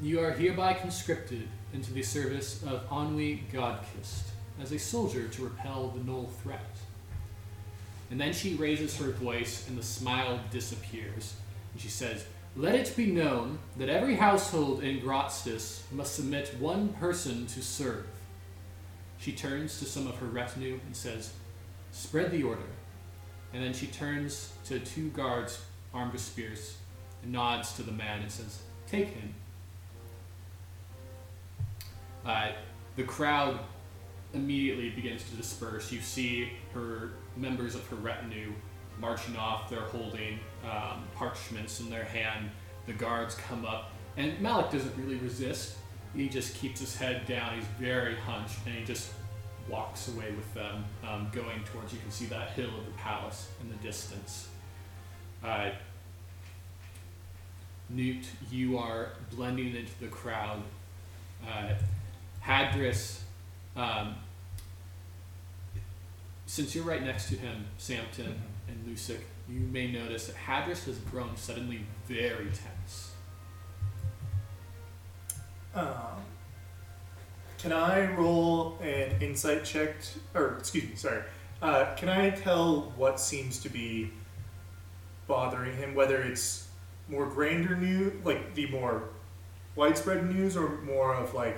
[0.01, 4.23] you are hereby conscripted into the service of Ennui Godkist
[4.61, 6.75] as a soldier to repel the null threat.
[8.11, 11.35] And then she raises her voice and the smile disappears.
[11.73, 12.25] And she says,
[12.55, 18.05] Let it be known that every household in Grotstis must submit one person to serve.
[19.17, 21.33] She turns to some of her retinue and says,
[21.91, 22.61] Spread the order.
[23.53, 25.63] And then she turns to two guards
[25.95, 26.77] armed with spears
[27.23, 29.33] and nods to the man and says, Take him.
[32.25, 32.51] Uh,
[32.95, 33.59] the crowd
[34.33, 35.91] immediately begins to disperse.
[35.91, 38.51] You see her members of her retinue
[38.99, 39.69] marching off.
[39.69, 42.49] They're holding um, parchments in their hand.
[42.85, 45.77] The guards come up, and Malik doesn't really resist.
[46.15, 47.55] He just keeps his head down.
[47.55, 49.11] He's very hunched, and he just
[49.67, 51.91] walks away with them, um, going towards.
[51.91, 54.49] You can see that hill of the palace in the distance.
[55.43, 55.69] Uh,
[57.89, 60.63] Newt, you are blending into the crowd.
[61.47, 61.73] Uh,
[62.43, 63.19] Hadris,
[63.75, 64.15] um,
[66.45, 68.33] since you're right next to him, Samton
[68.67, 73.11] and Lucic, you may notice that Hadris has grown suddenly very tense.
[75.75, 76.23] Um,
[77.59, 79.95] can I roll an insight check?
[80.33, 81.23] or, excuse me, sorry.
[81.61, 84.11] Uh, can I tell what seems to be
[85.27, 85.95] bothering him?
[85.95, 86.67] Whether it's
[87.09, 89.03] more grander news, like the more
[89.75, 91.57] widespread news, or more of like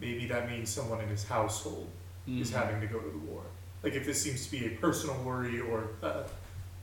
[0.00, 1.88] maybe that means someone in his household
[2.28, 2.54] is Mhm.
[2.54, 3.42] having to go to the war.
[3.82, 6.22] Like if this seems to be a personal worry or uh,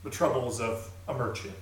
[0.04, 1.54] the troubles of a merchant.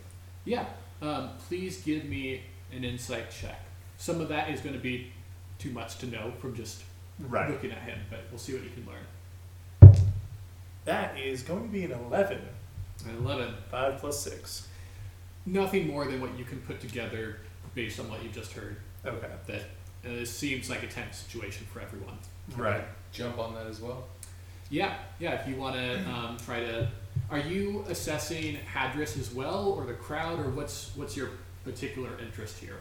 [0.44, 0.66] Yeah.
[1.02, 3.60] Um, please give me an insight check.
[3.98, 5.12] Some of that is going to be
[5.58, 6.82] too much to know from just
[7.18, 7.50] Right.
[7.50, 9.96] looking at him, but we'll see what you can learn.
[10.84, 12.40] That is going to be an 11.
[13.08, 13.54] An 11.
[13.70, 14.68] 5 plus 6.
[15.46, 17.38] Nothing more than what you can put together
[17.74, 18.76] based on what you've just heard.
[19.04, 19.30] Okay.
[19.46, 19.60] That
[20.04, 22.18] uh, this seems like a tense situation for everyone.
[22.56, 22.84] Right.
[23.12, 24.06] Jump on that as well.
[24.70, 25.40] Yeah, yeah.
[25.40, 26.88] If you want to um, try to,
[27.30, 31.30] are you assessing Hadris as well, or the crowd, or what's what's your
[31.64, 32.78] particular interest here?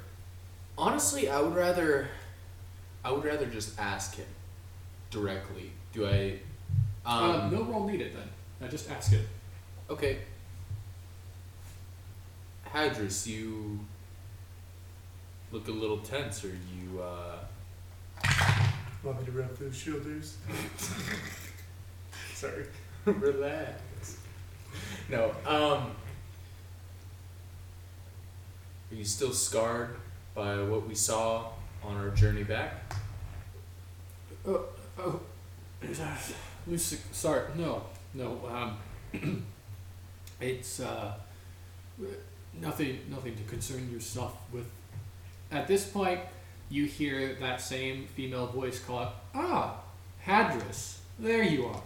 [0.77, 2.09] Honestly, I would rather,
[3.03, 4.25] I would rather just ask him
[5.11, 5.71] directly.
[5.93, 6.39] Do I?
[7.05, 8.67] Um, uh, no roll needed then.
[8.67, 9.27] Uh, just ask it.
[9.89, 10.19] Okay.
[12.73, 13.79] Hadris, you
[15.51, 16.43] look a little tense.
[16.43, 17.01] Are you?
[17.01, 17.37] Uh,
[19.03, 20.37] Want me to rub those shoulders?
[22.33, 22.65] Sorry.
[23.05, 24.17] relax.
[25.09, 25.31] No.
[25.45, 25.91] Um.
[28.91, 29.95] Are you still scarred
[30.33, 31.47] by what we saw
[31.83, 32.93] on our journey back?
[34.47, 34.65] Oh,
[34.99, 35.19] oh,
[37.11, 37.83] sorry, no,
[38.13, 38.77] no.
[39.13, 39.45] Um,
[40.39, 41.13] it's uh,
[42.59, 44.65] nothing, nothing to concern yourself with.
[45.51, 46.19] At this point,
[46.69, 49.77] you hear that same female voice call out, "Ah,
[50.25, 51.81] Hadris, there you are."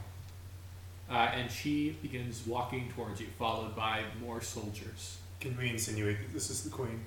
[1.09, 5.17] Uh, and she begins walking towards you, followed by more soldiers.
[5.39, 7.03] Can we insinuate that this is the queen?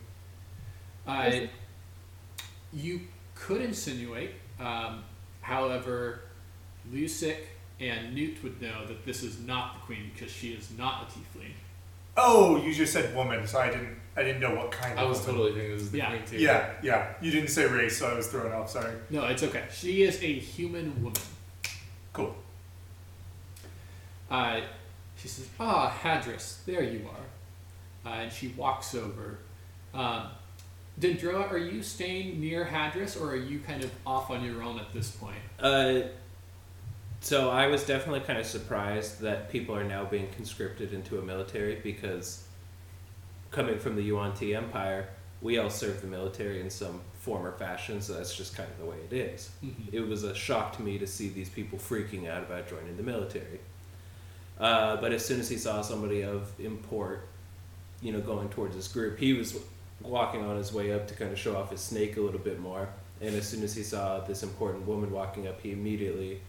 [1.06, 1.32] Uh,
[2.72, 3.00] you
[3.34, 5.04] could insinuate, um,
[5.40, 6.22] however,
[6.92, 7.36] Lucic
[7.80, 11.06] and Newt would know that this is not the queen because she is not a
[11.06, 11.52] tiefling.
[12.16, 13.96] Oh, you just said woman, so I didn't.
[14.16, 14.98] I didn't know what kind.
[14.98, 15.34] I of was woman.
[15.36, 16.10] totally thinking this was the Yeah.
[16.10, 16.36] queen too.
[16.38, 17.14] Yeah, yeah.
[17.22, 18.70] You didn't say race, so I was thrown off.
[18.70, 18.94] Sorry.
[19.10, 19.64] No, it's okay.
[19.72, 21.20] She is a human woman.
[22.12, 22.36] Cool.
[24.30, 24.60] Uh,
[25.16, 29.38] she says, "Ah, Hadris, there you are," uh, and she walks over.
[29.94, 30.28] Um,
[31.00, 34.78] Dendroa, are you staying near Hadris, or are you kind of off on your own
[34.78, 35.36] at this point?
[35.58, 36.00] Uh,
[37.22, 41.22] so I was definitely kind of surprised that people are now being conscripted into a
[41.22, 42.42] military because
[43.52, 45.08] coming from the Yuan-Ti Empire,
[45.40, 48.78] we all serve the military in some form or fashion, so that's just kind of
[48.78, 49.50] the way it is.
[49.64, 49.92] Mhm.
[49.92, 53.04] It was a shock to me to see these people freaking out about joining the
[53.04, 53.60] military.
[54.58, 57.28] Uh, but as soon as he saw somebody of import,
[58.00, 59.56] you know, going towards his group, he was
[60.00, 62.58] walking on his way up to kind of show off his snake a little bit
[62.58, 62.88] more.
[63.20, 66.40] And as soon as he saw this important woman walking up, he immediately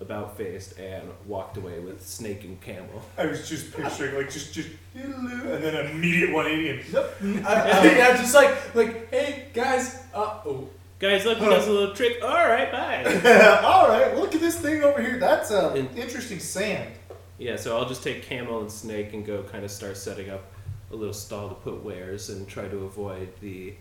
[0.00, 3.02] about faced and walked away with snake and camel.
[3.16, 7.14] I was just picturing like just just and then immediate 180 and nope.
[7.46, 10.68] I, I, yeah, just like like hey guys, uh oh.
[10.98, 12.22] Guys, look, he does a little trick.
[12.22, 13.60] All right, bye.
[13.62, 15.18] All right, look at this thing over here.
[15.18, 16.90] That's uh, In- interesting sand.
[17.36, 20.44] Yeah, so I'll just take camel and snake and go kind of start setting up
[20.90, 23.74] a little stall to put wares and try to avoid the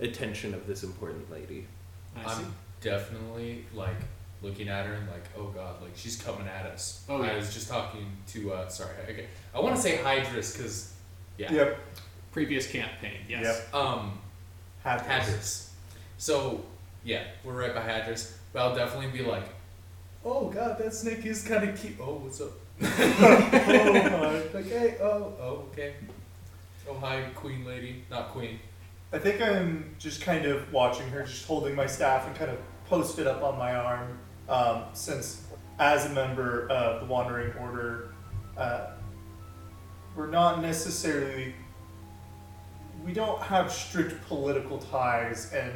[0.00, 1.66] attention of this important lady.
[2.14, 2.34] I.
[2.34, 3.96] I'm definitely like
[4.42, 7.04] looking at her and like, oh god, like she's coming at us.
[7.08, 9.26] Oh, I was just talking to uh sorry, okay.
[9.54, 10.92] I want to say Hydrus because
[11.38, 11.52] yeah.
[11.52, 11.78] Yep.
[12.32, 13.44] Previous campaign, yes.
[13.44, 13.74] Yep.
[13.74, 14.18] Um,
[14.84, 15.08] Had this.
[15.08, 15.68] Hadris.
[16.18, 16.64] So
[17.04, 19.48] yeah, we're right by Hadris, but I'll definitely be like,
[20.24, 21.96] oh god, that snake is kind of cute.
[22.00, 22.52] Oh, what's up?
[22.82, 24.58] oh my.
[24.58, 25.94] Like, hey, oh, oh, okay.
[26.88, 28.58] Oh, hi, queen lady, not queen.
[29.12, 32.58] I think I'm just kind of watching her, just holding my staff and kind of
[32.86, 34.18] posted up on my arm.
[34.50, 35.44] Um, since,
[35.78, 38.12] as a member of the Wandering Order,
[38.58, 38.88] uh,
[40.16, 41.54] we're not necessarily.
[43.04, 45.72] We don't have strict political ties, and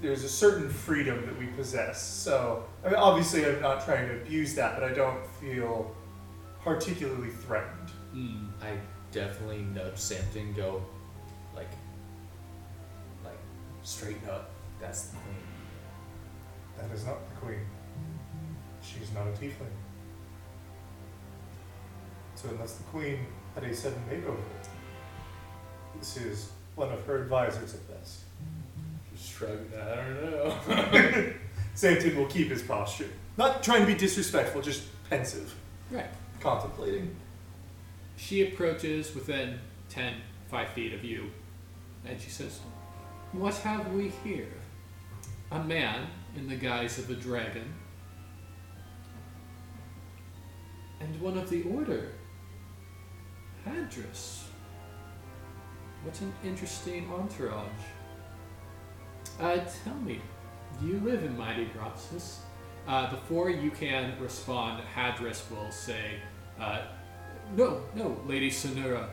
[0.00, 2.02] there's a certain freedom that we possess.
[2.02, 5.96] So, I mean, obviously, I'm not trying to abuse that, but I don't feel
[6.62, 7.90] particularly threatened.
[8.14, 8.50] Mm.
[8.62, 8.76] I
[9.10, 10.84] definitely nudge Samton go,
[11.56, 11.70] like,
[13.24, 13.38] like,
[13.82, 14.50] straighten up.
[14.80, 15.43] That's the queen.
[16.78, 17.60] That is not the queen.
[18.82, 19.72] She's not a tiefling.
[22.34, 23.18] So unless the queen
[23.54, 24.36] had a sudden makeover,
[25.98, 28.20] this is one of her advisors at best.
[29.14, 29.70] Just shrugging.
[29.80, 31.32] I don't know.
[31.76, 33.08] Samton will keep his posture.
[33.36, 35.54] Not trying to be disrespectful, just pensive,
[35.90, 36.06] Right.
[36.40, 37.14] contemplating.
[38.16, 39.58] She approaches within
[39.88, 40.14] 10,
[40.50, 41.30] 5 feet of you,
[42.04, 42.60] and she says,
[43.32, 44.52] What have we here?
[45.50, 46.06] A man
[46.36, 47.72] in the guise of a dragon,
[51.00, 52.12] and one of the order.
[53.66, 54.42] Hadris.
[56.02, 57.64] What an interesting entourage.
[59.40, 60.20] Uh, tell me,
[60.80, 62.38] do you live in Mighty Grotstis?
[62.86, 66.20] Uh, before you can respond, Hadris will say,
[66.60, 66.82] uh,
[67.56, 69.08] no, no, Lady Sonura.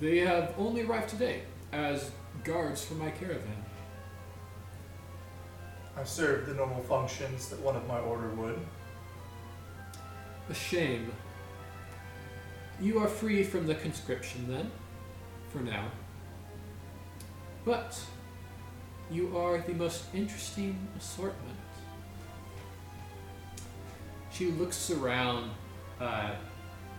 [0.00, 2.12] They have only arrived today as
[2.44, 3.65] guards for my caravan.
[5.96, 8.58] I serve the normal functions that one of my order would.
[10.50, 11.10] A shame.
[12.80, 14.70] You are free from the conscription then,
[15.48, 15.90] for now.
[17.64, 17.98] But
[19.10, 21.56] you are the most interesting assortment.
[24.30, 25.50] She looks around.
[25.98, 26.32] Uh,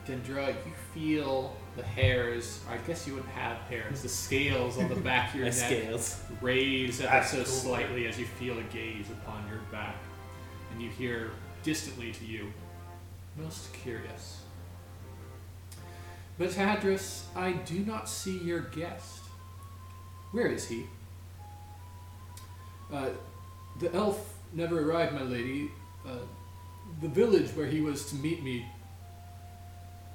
[0.08, 2.60] Dendroa, you feel the hairs.
[2.70, 4.02] I guess you wouldn't have hairs.
[4.02, 6.20] The scales on the back of your neck scales.
[6.42, 7.46] raise ever That's so cool.
[7.46, 9.96] slightly as you feel a gaze upon your back,
[10.72, 11.32] and you hear
[11.64, 12.52] distantly to you,
[13.38, 14.42] most curious.
[16.38, 19.22] But Hadris, I do not see your guest.
[20.32, 20.86] Where is he?
[22.92, 23.10] Uh,
[23.80, 25.72] the elf never arrived, my lady.
[26.06, 26.18] Uh,
[27.02, 28.66] the village where he was to meet me,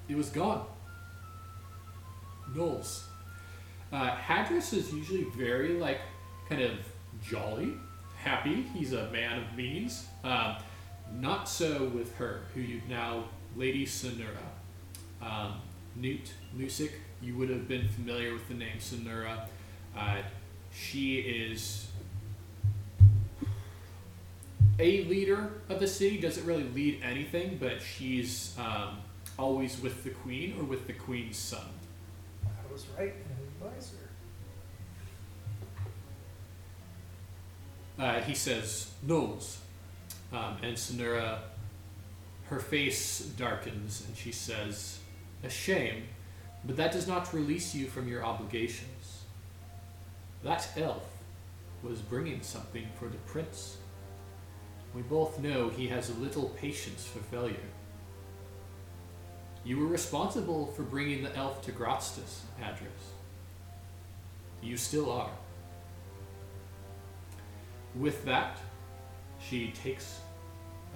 [0.09, 0.65] it was gone.
[2.55, 3.03] Gnolls.
[3.93, 6.01] Uh, Hadris is usually very like
[6.49, 6.79] kind of
[7.23, 7.75] jolly,
[8.17, 8.63] happy.
[8.75, 10.07] He's a man of means.
[10.25, 10.57] Um,
[11.21, 13.25] not so with her, who you've now
[13.57, 14.49] Lady Sonura.
[15.21, 15.61] Um,
[15.95, 19.47] Newt Lusick, you would have been familiar with the name Sonura.
[19.97, 20.23] Uh,
[20.73, 21.89] she is
[24.79, 28.99] a leader of the city, doesn't really lead anything, but she's um,
[29.39, 31.67] always with the queen or with the queen's son.
[32.73, 33.97] Was right, an advisor.
[37.99, 39.59] Uh, he says, Gnolls.
[40.33, 41.41] Um, and Sonura,
[42.45, 44.99] her face darkens and she says,
[45.45, 46.05] A shame,
[46.64, 49.20] but that does not release you from your obligations.
[50.43, 51.05] That elf
[51.83, 53.77] was bringing something for the prince.
[54.95, 57.68] We both know he has a little patience for failure.
[59.65, 63.13] You were responsible for bringing the elf to Grotstis, Hadris.
[64.63, 65.31] You still are.
[67.95, 68.59] With that,
[69.41, 70.21] she takes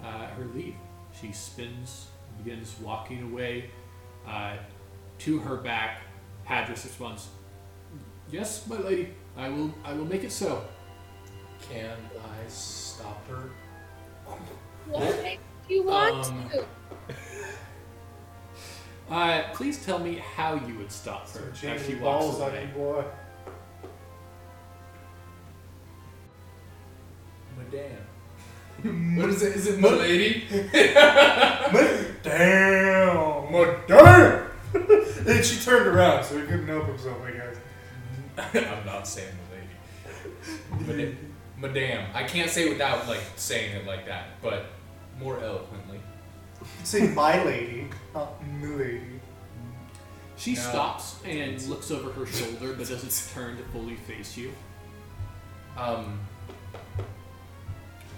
[0.02, 0.74] uh, her leave.
[1.20, 2.06] She spins,
[2.42, 3.70] begins walking away.
[4.26, 4.56] Uh,
[5.18, 6.00] to her back,
[6.48, 7.28] Hadris responds,
[8.30, 9.14] "Yes, my lady.
[9.36, 9.72] I will.
[9.84, 10.64] I will make it so."
[11.70, 13.50] Can I stop her?
[14.86, 16.64] Why do you want Um, to?
[19.10, 22.40] Uh, please tell me how you would stop her Some as she jangly walks balls
[22.40, 22.62] on away.
[22.62, 23.04] you, boy.
[27.56, 29.16] Madame.
[29.16, 29.56] what is it?
[29.56, 30.44] Is it milady?
[32.22, 33.52] Damn!
[33.86, 34.46] Damn!
[35.26, 37.56] and she turned around, so he couldn't help himself, I guess.
[38.78, 40.86] I'm not saying milady.
[40.86, 41.18] Madame.
[41.58, 42.06] Madame.
[42.12, 44.66] I can't say it without like saying it like that, but
[45.18, 46.00] more eloquently.
[46.84, 49.00] Say my lady, not milady.
[50.36, 50.60] She No.
[50.60, 54.52] stops and looks over her shoulder, but doesn't turn to fully face you.
[55.76, 56.20] Um,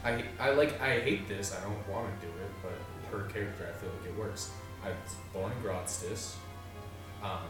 [0.05, 1.55] I I like I hate this.
[1.57, 2.72] I don't want to do it, but
[3.12, 4.51] her character, I feel like it works.
[4.84, 6.34] I was born in Grotstis.
[7.22, 7.49] Um,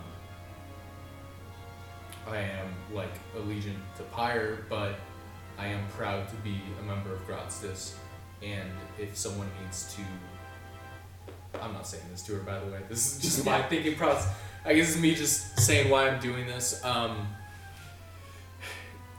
[2.27, 4.97] I am like allegiant to Pyre, but
[5.59, 7.95] I am proud to be a member of Grotstis.
[8.43, 10.03] And if someone needs to,
[11.63, 12.81] I'm not saying this to her, by the way.
[12.89, 14.33] This is just my thinking process.
[14.65, 16.85] I guess it's me just saying why I'm doing this.
[16.85, 17.29] Um,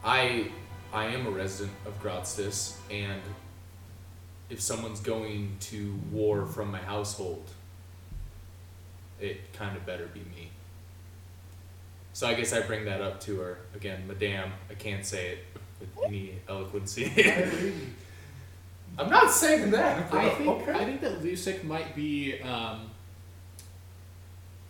[0.03, 0.51] I
[0.93, 3.21] I am a resident of Grotstis, and
[4.49, 7.43] if someone's going to war from my household,
[9.19, 10.49] it kind of better be me.
[12.13, 14.51] So I guess I bring that up to her again, Madame.
[14.69, 15.39] I can't say it
[15.79, 17.05] with any eloquency.
[18.99, 19.15] My lady.
[19.15, 20.13] I'm not saying that.
[20.13, 20.73] I think okay.
[20.73, 22.89] I think that Lusick might be um,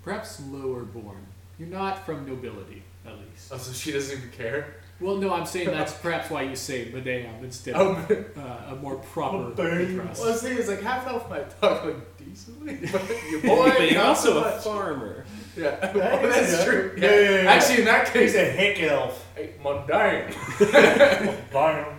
[0.04, 1.26] perhaps lower born.
[1.58, 3.52] You're not from nobility, at least.
[3.52, 4.76] Oh, so she doesn't even care.
[5.02, 8.76] Well, no, I'm saying that's perhaps why you say Madame instead Oh, of uh, a
[8.76, 10.00] more proper Madame.
[10.00, 10.20] address.
[10.20, 13.70] Well, the thing is, like half an elf might talk like decently, but your boy,
[13.78, 14.64] but you're also a much.
[14.64, 15.26] farmer.
[15.58, 16.66] Yeah, Yeah, oh, that's yeah.
[16.66, 16.94] true.
[16.98, 17.50] Yeah, yeah, yeah.
[17.52, 19.26] Actually, in that He's case, a hick elf.
[19.36, 20.34] hey, Madame.
[21.52, 21.99] Damn.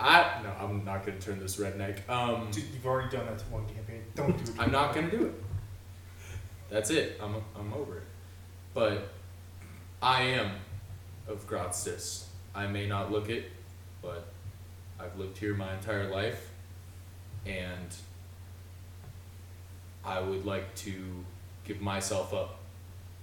[0.00, 2.08] I no, I'm not gonna turn this redneck.
[2.08, 4.02] Um, Dude, you've already done that to one campaign.
[4.14, 4.58] Don't do it.
[4.58, 5.34] I'm not gonna do it.
[6.70, 7.20] That's it.
[7.22, 8.04] I'm I'm over it.
[8.72, 9.08] But
[10.02, 10.52] I am
[11.28, 12.24] of Grotstis.
[12.54, 13.50] I may not look it,
[14.00, 14.26] but
[14.98, 16.50] I've lived here my entire life,
[17.46, 17.94] and
[20.04, 21.24] I would like to
[21.64, 22.58] give myself up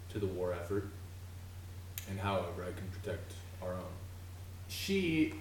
[0.09, 0.88] to the war effort,
[2.09, 3.93] and however I can protect our own.
[4.67, 5.34] she,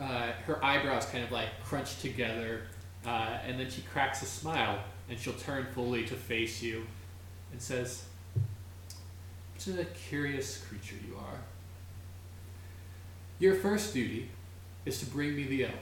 [0.00, 2.62] uh, her eyebrows kind of like crunch together,
[3.06, 4.78] uh, and then she cracks a smile,
[5.08, 6.86] and she'll turn fully to face you,
[7.52, 8.04] and says,
[9.66, 11.38] "What a curious creature you are.
[13.38, 14.30] Your first duty
[14.84, 15.74] is to bring me the elf."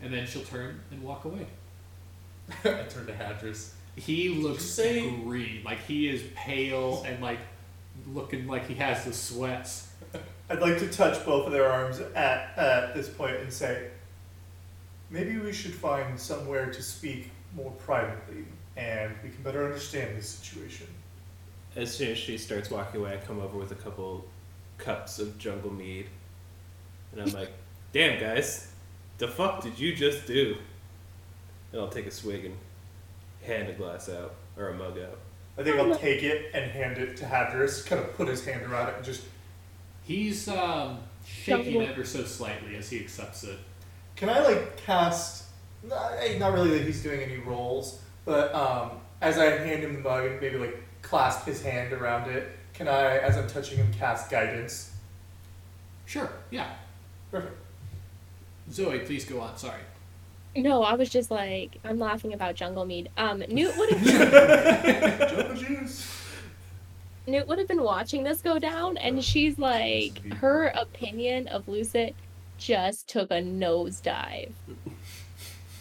[0.00, 1.46] And then she'll turn and walk away.
[2.64, 3.70] I turn to Hadris.
[3.94, 7.38] He looks say- green, like he is pale and like
[8.06, 9.88] looking like he has the sweats.
[10.52, 13.88] I'd like to touch both of their arms at, at this point and say,
[15.08, 18.44] maybe we should find somewhere to speak more privately
[18.76, 20.88] and we can better understand this situation.
[21.74, 24.26] As soon as she starts walking away, I come over with a couple
[24.76, 26.08] cups of jungle mead.
[27.12, 27.52] And I'm like,
[27.94, 28.70] damn, guys,
[29.16, 30.58] the fuck did you just do?
[31.72, 32.56] And I'll take a swig and
[33.42, 35.18] hand a glass out, or a mug out.
[35.56, 38.70] I think I'll take it and hand it to Hadris, kind of put his hand
[38.70, 39.22] around it and just,
[40.04, 41.88] He's um, shaking Jungle.
[41.88, 43.58] ever so slightly as he accepts it.
[44.16, 45.44] can I like cast,
[45.82, 50.00] not, not really that he's doing any rolls, but um, as I hand him the
[50.00, 53.92] mug and maybe like clasp his hand around it, can I, as I'm touching him,
[53.92, 54.90] cast guidance?
[56.06, 56.30] Sure.
[56.50, 56.70] Yeah.
[57.30, 57.56] Perfect.
[58.70, 59.56] Zoe, please go on.
[59.56, 59.80] Sorry.
[60.54, 63.10] No, I was just like, I'm laughing about jungle mead.
[63.16, 66.21] Um, Newt would have Jungle juice.
[67.26, 72.14] Newt would have been watching this go down, and she's like, her opinion of Lucet
[72.58, 74.50] just took a nosedive.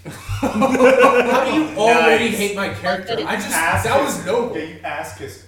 [0.06, 2.38] How do you already Nice.
[2.38, 3.14] hate my character?
[3.26, 4.06] I just Ask that him.
[4.06, 4.58] was noble.
[4.58, 5.46] Yeah, you ask his.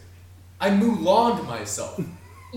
[0.59, 1.99] I Mulaned myself.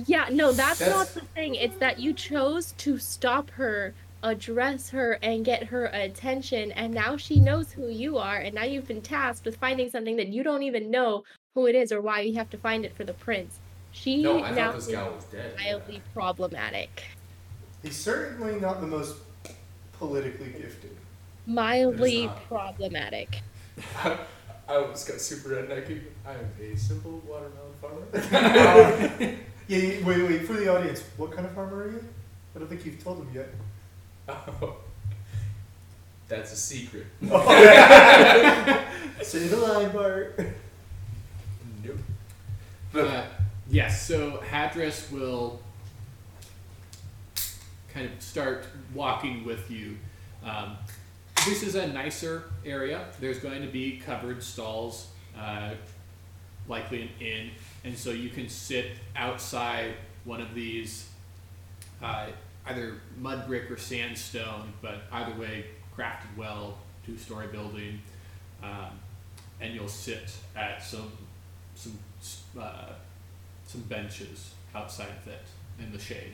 [0.07, 1.55] Yeah, no, that's, That's- not the thing.
[1.55, 3.95] It's that you chose to stop her,
[4.29, 8.65] address her, and get her attention, and now she knows who you are, and now
[8.65, 11.25] you've been tasked with finding something that you don't even know
[11.55, 13.59] who it is or why you have to find it for the prince.
[13.93, 15.55] She No, I now thought this is guy was dead.
[15.65, 17.05] mildly problematic.
[17.83, 19.17] He's certainly not the most
[19.99, 20.97] politically gifted.
[21.47, 23.41] Mildly problematic.
[24.69, 26.03] I almost got super rednecky.
[26.27, 28.03] I am a simple watermelon farmer.
[28.13, 29.21] Um,
[29.69, 32.05] yeah, yeah, wait, wait, for the audience, what kind of farmer are you?
[32.55, 33.49] I don't think you've told them yet.
[34.29, 34.77] Oh,
[36.29, 37.07] that's a secret.
[39.23, 40.41] Say the line, Bart.
[41.85, 41.99] Nope.
[42.95, 43.25] Uh,
[43.69, 45.61] yes, so Hadris will
[47.93, 49.97] kind of start walking with you.
[50.45, 50.77] Um,
[51.47, 53.07] this is a nicer area.
[53.21, 55.09] There's going to be covered stalls,
[55.39, 55.71] uh,
[56.69, 57.51] likely an inn,
[57.85, 61.09] and so you can sit outside one of these,
[62.03, 62.27] uh,
[62.67, 68.01] either mud brick or sandstone, but either way, crafted well, two-story building,
[68.63, 68.99] um,
[69.61, 71.13] and you'll sit at some
[71.75, 71.99] some
[72.61, 72.93] uh,
[73.67, 75.43] some benches outside of it
[75.79, 76.33] in the shade.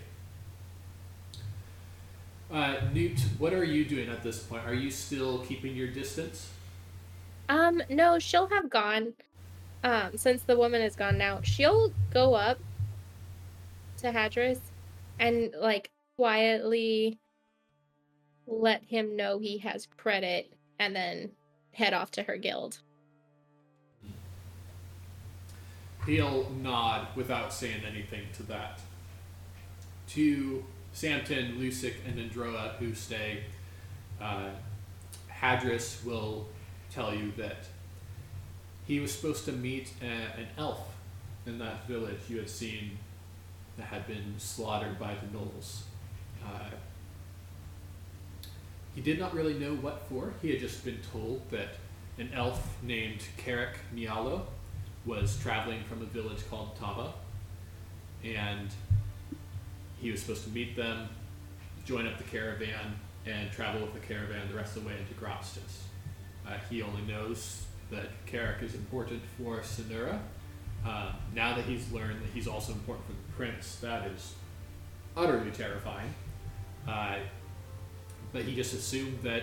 [2.51, 4.65] Uh, Newt, what are you doing at this point?
[4.67, 6.51] Are you still keeping your distance?
[7.49, 9.15] Um, no, she'll have gone.
[9.83, 12.59] Um, since the woman is gone now, she'll go up
[13.99, 14.59] to Hadris
[15.19, 17.19] and like quietly
[18.47, 21.31] let him know he has credit and then
[21.73, 22.79] head off to her guild.
[26.07, 28.81] He'll nod without saying anything to that.
[30.09, 33.45] To Samton, Lucic, and Androa, who stay,
[34.21, 34.51] uh,
[35.31, 36.49] Hadris will
[36.91, 37.67] tell you that
[38.87, 40.95] he was supposed to meet a, an elf
[41.47, 42.99] in that village you had seen
[43.77, 45.83] that had been slaughtered by the gnolls.
[46.47, 46.71] Uh,
[48.95, 50.35] he did not really know what for.
[50.43, 51.69] He had just been told that
[52.19, 54.43] an elf named Carrick Mialo
[55.05, 57.13] was traveling from a village called Tava,
[58.23, 58.69] and
[59.99, 61.09] he was supposed to meet them,
[61.85, 65.15] join up the caravan, and travel with the caravan the rest of the way into
[65.15, 65.83] Grotstis.
[66.47, 70.19] Uh, he only knows that Carrick is important for Sonura.
[70.85, 74.35] Uh, now that he's learned that he's also important for the prince, that is
[75.17, 76.13] utterly terrifying.
[76.87, 77.17] Uh,
[78.33, 79.43] but he just assumed that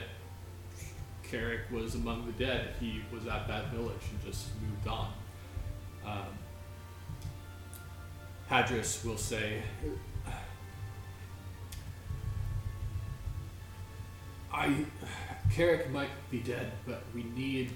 [1.24, 2.74] Carrick was among the dead.
[2.80, 5.14] He was at that village and just moved on.
[6.06, 6.26] Um,
[8.50, 9.62] Hadris will say,
[14.52, 14.86] "I,
[15.54, 17.72] Carrick might be dead, but we need,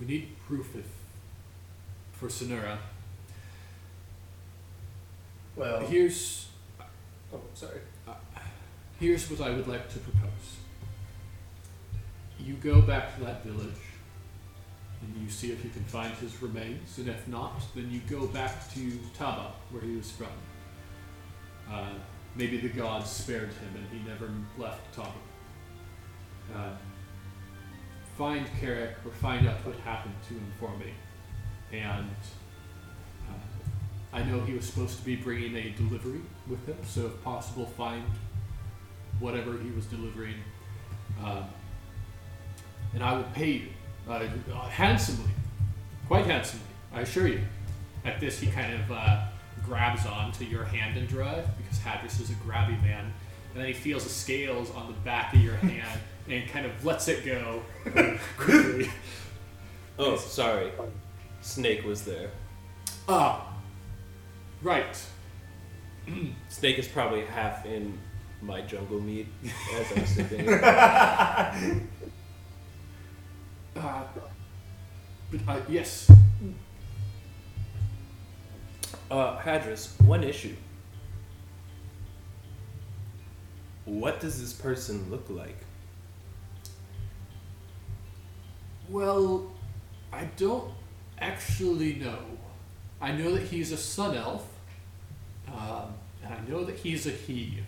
[0.00, 0.86] we need proof if,
[2.12, 2.78] for Sonura.
[5.56, 6.48] Well, Here's,
[7.34, 7.80] oh, sorry.
[8.98, 10.56] Here's what I would like to propose.
[12.38, 13.80] You go back to that village,
[15.00, 18.26] and you see if you can find his remains, and if not, then you go
[18.26, 20.28] back to Taba, where he was from.
[21.70, 21.90] Uh,
[22.34, 25.12] maybe the gods spared him, and he never left Taba.
[26.54, 26.70] Uh,
[28.16, 30.92] find Carrick, or find out what happened to him for me,
[31.72, 32.10] and
[33.28, 37.22] uh, I know he was supposed to be bringing a delivery with him, so if
[37.22, 38.04] possible, find
[39.20, 40.34] whatever he was delivering,
[41.22, 41.44] um,
[42.94, 43.68] and I will pay you
[44.08, 45.30] uh, uh, handsomely,
[46.06, 47.40] quite handsomely, I assure you.
[48.04, 49.22] At this, he kind of uh,
[49.64, 53.12] grabs onto your hand and drive because Hadris is a grabby man,
[53.52, 56.84] and then he feels the scales on the back of your hand and kind of
[56.84, 57.62] lets it go
[58.36, 58.90] quickly.
[59.98, 60.70] Oh, sorry.
[61.40, 62.30] Snake was there.
[63.08, 63.52] Ah,
[64.62, 65.00] right.
[66.48, 67.98] Snake is probably half in
[68.42, 69.26] my jungle meat
[69.74, 70.48] as I'm sipping.
[73.76, 74.04] Uh,
[75.30, 76.10] but uh, yes,
[79.10, 80.54] Uh, Hadris, one issue.
[83.86, 85.56] What does this person look like?
[88.90, 89.50] Well,
[90.12, 90.72] I don't
[91.18, 92.18] actually know.
[93.00, 94.46] I know that he's a sun elf,
[95.46, 97.60] Um, and I know that he's a he.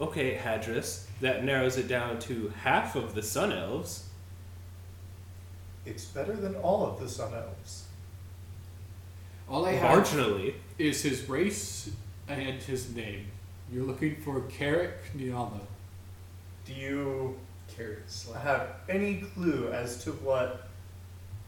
[0.00, 4.08] Okay, Hadris, that narrows it down to half of the Sun Elves.
[5.84, 7.84] It's better than all of the Sun Elves.
[9.48, 10.54] All I have Marginally.
[10.78, 11.90] is his race
[12.28, 13.26] and his name.
[13.72, 15.60] You're looking for Carrick Niala.
[16.64, 17.36] Do you
[17.74, 18.04] Carrot
[18.42, 20.68] have any clue as to what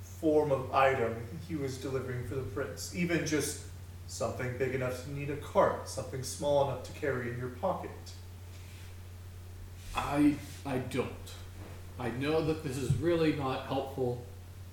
[0.01, 1.15] form of item
[1.49, 2.97] he was delivering for the prince?
[2.97, 3.61] Even just
[4.09, 7.91] something big enough to need a cart, something small enough to carry in your pocket.
[10.03, 10.35] I
[10.67, 11.09] I don't.
[11.99, 14.23] I know that this is really not helpful.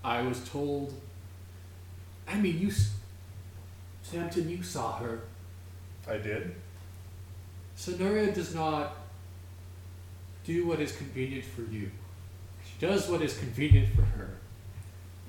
[0.04, 0.94] I was told.
[2.28, 2.94] I mean, you, s-
[4.06, 5.22] Samton, you saw her.
[6.08, 6.56] I did.
[7.78, 8.96] Sonura does not
[10.46, 11.92] do what is convenient for you.
[12.66, 14.30] She does what is convenient for her.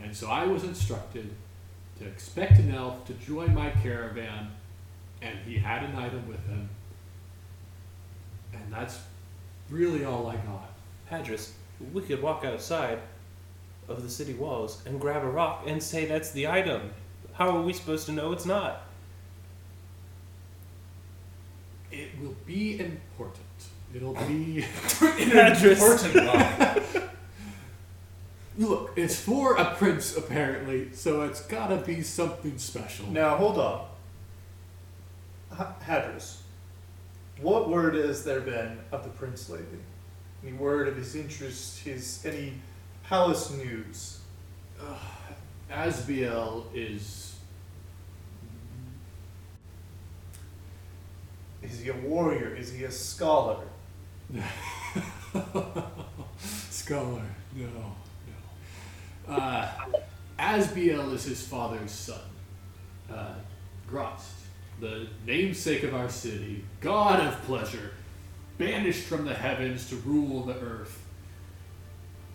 [0.02, 1.28] And so I was instructed
[1.98, 4.50] to expect an elf to join my caravan,
[5.20, 6.68] and he had an item with him.
[8.52, 8.98] And that's
[9.70, 10.70] really all I got.
[11.10, 11.50] Hadris,
[11.92, 12.98] we could walk outside
[13.88, 16.90] of the city walls and grab a rock and say that's the item.
[17.32, 18.82] How are we supposed to know it's not?
[21.90, 23.38] It will be important.
[23.94, 24.62] It'll be.
[24.98, 25.72] Hadris.
[25.72, 27.02] Important rock.
[28.58, 33.06] Look, it's for a prince, apparently, so it's gotta be something special.
[33.06, 33.86] Now hold on.
[35.52, 36.38] H- Hadris,
[37.40, 39.78] what word has there been of the prince lately?
[40.42, 42.54] Any word of his interest, his any
[43.04, 44.20] palace news?
[45.70, 47.36] Asbiel is.
[51.62, 52.54] Is he a warrior?
[52.54, 53.64] Is he a scholar?
[56.70, 57.22] Scholar.
[57.54, 57.66] No,
[59.26, 59.34] no.
[59.34, 59.68] Uh,
[60.38, 62.20] Asbiel is his father's son.
[63.12, 63.34] Uh,
[64.80, 67.92] the namesake of our city, god of pleasure,
[68.58, 71.04] banished from the heavens to rule the earth.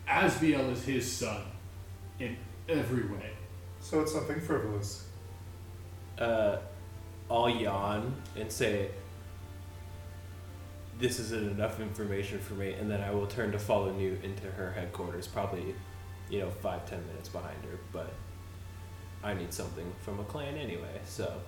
[0.08, 1.42] Asbiel is his son
[2.20, 2.38] in
[2.68, 3.32] every way.
[3.80, 5.06] So it's something frivolous.
[6.18, 6.58] Uh,
[7.30, 8.90] I'll yawn and say,
[11.00, 14.48] this isn't enough information for me, and then I will turn to follow Newt into
[14.52, 15.74] her headquarters, probably,
[16.30, 18.14] you know, five, ten minutes behind her, but
[19.24, 21.42] I need something from a clan anyway, so.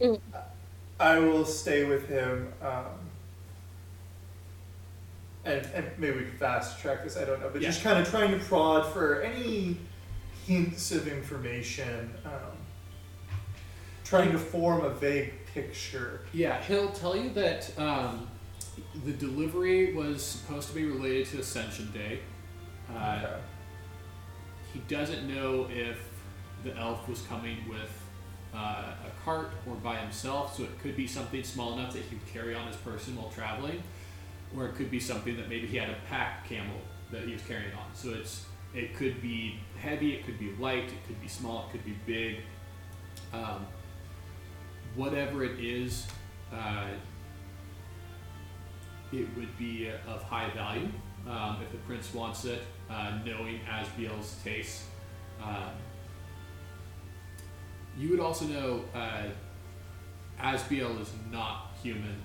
[0.00, 0.18] Okay.
[1.00, 2.52] I will stay with him.
[2.62, 2.86] Um,
[5.44, 7.50] and, and maybe we can fast track this, I don't know.
[7.52, 9.76] But just kind of trying to prod for any
[10.46, 12.12] hints of information.
[12.24, 12.56] Um,
[14.04, 16.20] trying to form a vague picture.
[16.32, 18.28] Yeah, he'll tell you that um,
[19.04, 22.20] the delivery was supposed to be related to Ascension Day.
[22.94, 23.34] Uh, Okay.
[24.72, 25.98] He doesn't know if
[26.64, 27.90] the elf was coming with
[28.54, 32.16] uh, a cart or by himself, so it could be something small enough that he
[32.16, 33.82] could carry on his person while traveling,
[34.56, 36.76] or it could be something that maybe he had a pack camel
[37.10, 37.94] that he was carrying on.
[37.94, 38.44] So it's
[38.74, 41.96] it could be heavy, it could be light, it could be small, it could be
[42.06, 42.38] big.
[43.32, 43.66] Um,
[44.94, 46.06] whatever it is,
[46.52, 46.86] uh,
[49.12, 50.88] it would be of high value
[51.28, 54.84] um, if the prince wants it, uh, knowing Asbiel's taste.
[55.42, 55.70] Um,
[57.98, 59.24] you would also know uh,
[60.40, 62.16] Asbiel is not human.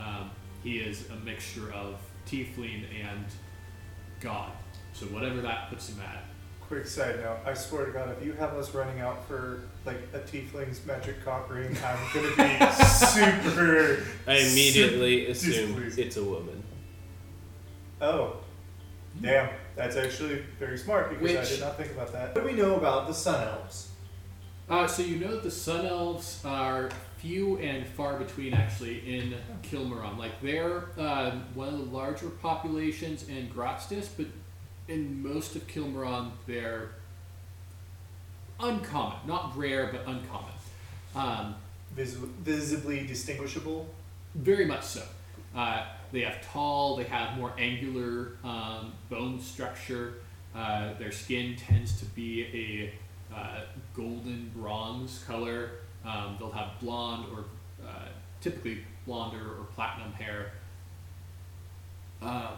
[0.00, 0.30] Um,
[0.62, 1.96] he is a mixture of
[2.26, 3.24] tiefling and
[4.20, 4.52] god.
[4.92, 6.24] So whatever that puts him at.
[6.66, 9.96] Quick side note: I swear to God, if you have us running out for like
[10.12, 14.04] a tiefling's magic cock ring, I'm gonna be super.
[14.26, 15.98] I immediately super assume displeased.
[15.98, 16.62] it's a woman.
[18.02, 18.36] Oh,
[19.22, 19.48] damn!
[19.76, 22.34] That's actually very smart because I did not think about that.
[22.34, 23.87] What do we know about the Sun Elves?
[24.68, 30.18] Uh, so you know the Sun Elves are few and far between actually in Kilmaron.
[30.18, 34.26] Like they're um, one of the larger populations in Grotstis, but
[34.86, 36.90] in most of Kilmaron they're
[38.60, 39.18] uncommon.
[39.26, 40.52] Not rare, but uncommon.
[41.16, 41.54] Um,
[41.96, 43.86] Vis- visibly distinguishable.
[44.34, 45.02] very much so.
[45.56, 50.14] Uh, they have tall, they have more angular um, bone structure.
[50.54, 52.92] Uh, their skin tends to be a
[53.34, 53.60] uh,
[53.94, 55.70] golden bronze color.
[56.04, 57.44] Um, they'll have blonde or
[57.86, 58.08] uh,
[58.40, 60.52] typically blonde or, platinum hair.
[62.20, 62.54] Um,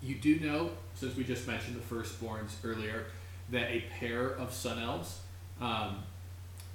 [0.00, 3.06] you do know, since we just mentioned the firstborns earlier,
[3.50, 5.20] that a pair of sun elves,
[5.60, 6.02] um,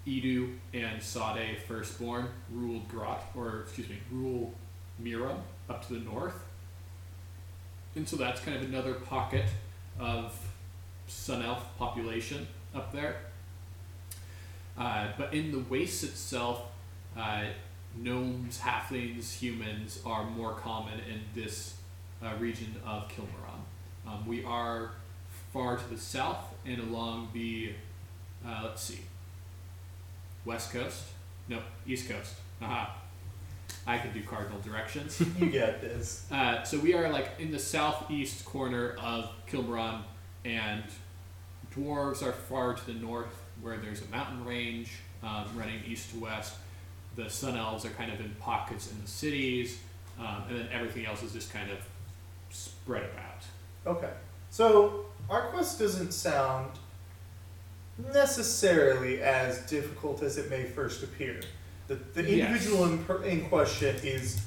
[0.05, 4.53] Edu and Sade firstborn, ruled Grot, or excuse me, rule
[4.99, 5.36] Mira
[5.70, 6.36] up to the north.
[7.95, 9.45] And so that's kind of another pocket
[9.99, 10.38] of
[11.08, 13.18] Sun Elf population up there.
[14.78, 16.64] Uh, but in the wastes itself,
[17.18, 17.45] uh,
[17.95, 21.76] gnomes, halflings, humans are more common in this
[22.24, 23.60] uh, region of Kilmaron.
[24.08, 24.91] Um, we are
[25.51, 27.74] far to the south and along the,
[28.45, 28.99] uh, let's see,
[30.45, 31.03] west coast?
[31.49, 32.36] No, east coast.
[32.62, 32.95] Aha.
[33.86, 35.22] I can do cardinal directions.
[35.39, 36.26] You get this.
[36.32, 40.01] Uh, so we are like in the southeast corner of Kilmaron,
[40.45, 40.83] and
[41.75, 44.91] dwarves are far to the north, where there's a mountain range
[45.23, 46.55] um, running east to west.
[47.15, 49.79] The sun elves are kind of in pockets in the cities,
[50.19, 51.79] um, and then everything else is just kind of
[52.51, 53.95] spread about.
[53.97, 54.11] Okay.
[54.51, 56.71] So our quest doesn't sound
[58.13, 61.39] necessarily as difficult as it may first appear.
[61.88, 62.47] The, the Yes.
[62.47, 64.41] individual in, per- in question is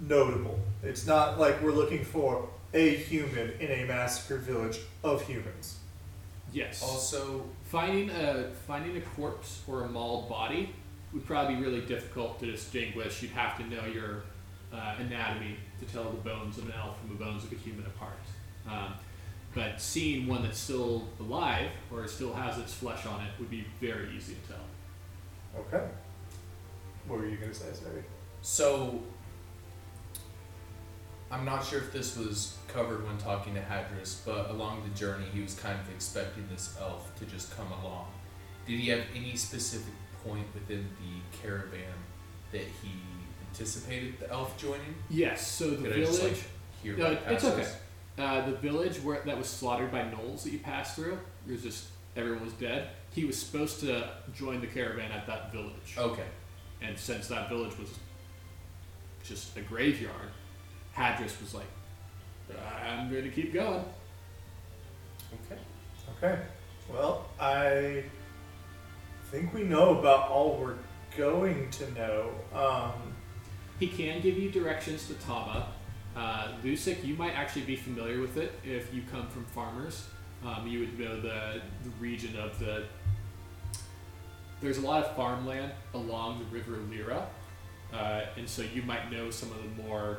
[0.00, 0.58] notable.
[0.82, 5.76] It's not like we're looking for a human in a massacre village of humans.
[6.52, 6.82] Yes.
[6.82, 10.74] Also, Finding a finding a corpse or a mauled body
[11.14, 13.22] would probably be really difficult to distinguish.
[13.22, 14.24] You'd have to know your
[14.72, 17.86] uh, anatomy to tell the bones of an elf from the bones of a human
[17.86, 18.12] apart.
[18.68, 18.92] Um,
[19.54, 23.64] but seeing one that's still alive or still has its flesh on it would be
[23.80, 25.60] very easy to tell.
[25.60, 25.86] Okay.
[27.06, 28.04] What were you gonna say, sorry?
[28.42, 29.00] so
[31.32, 35.24] I'm not sure if this was covered when talking to Hadris, but along the journey,
[35.32, 38.06] he was kind of expecting this elf to just come along.
[38.66, 41.94] Did he have any specific point within the caravan
[42.52, 42.90] that he
[43.48, 44.94] anticipated the elf joining?
[45.08, 45.46] Yes.
[45.50, 46.06] So the Could I village.
[46.06, 46.44] just like
[46.82, 47.66] hear No, it's okay.
[48.18, 51.18] Uh, the village where that was slaughtered by gnolls that you passed through,
[51.48, 52.90] it was just everyone was dead.
[53.14, 56.26] He was supposed to join the caravan at that village, Okay.
[56.82, 57.88] and since that village was
[59.24, 60.28] just a graveyard,
[60.96, 61.66] Hadris was like,
[62.84, 63.84] "I'm going to keep going."
[65.46, 65.60] Okay.
[66.18, 66.42] Okay.
[66.92, 68.04] Well, I
[69.30, 70.76] think we know about all we're
[71.16, 72.30] going to know.
[72.54, 73.14] Um,
[73.80, 75.68] He can give you directions to Tama.
[76.14, 80.04] Uh, Lusic, you might actually be familiar with it if you come from farmers.
[80.44, 82.84] Um, you would know the, the region of the.
[84.60, 87.26] There's a lot of farmland along the River Lyra,
[87.92, 90.18] uh, and so you might know some of the more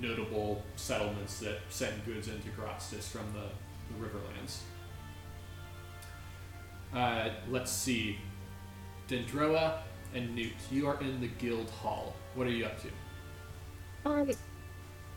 [0.00, 3.48] notable settlements that send goods into Grotstis from the,
[3.92, 4.60] the Riverlands.
[6.94, 8.18] Uh, let's see.
[9.08, 9.78] Dendroa
[10.14, 12.14] and Newt, you are in the guild hall.
[12.34, 12.88] What are you up to?
[14.04, 14.30] Um,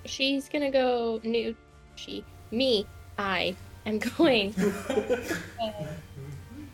[0.06, 1.56] she's gonna go new.
[1.96, 2.86] She, me,
[3.18, 3.56] I
[3.86, 4.54] am going.
[4.56, 5.08] Uh,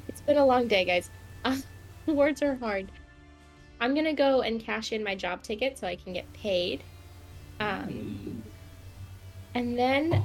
[0.07, 1.09] it's been a long day, guys.
[1.45, 1.57] Uh,
[2.07, 2.91] words are hard.
[3.81, 6.83] I'm gonna go and cash in my job ticket so I can get paid.
[7.59, 7.98] Um,
[9.55, 10.23] and then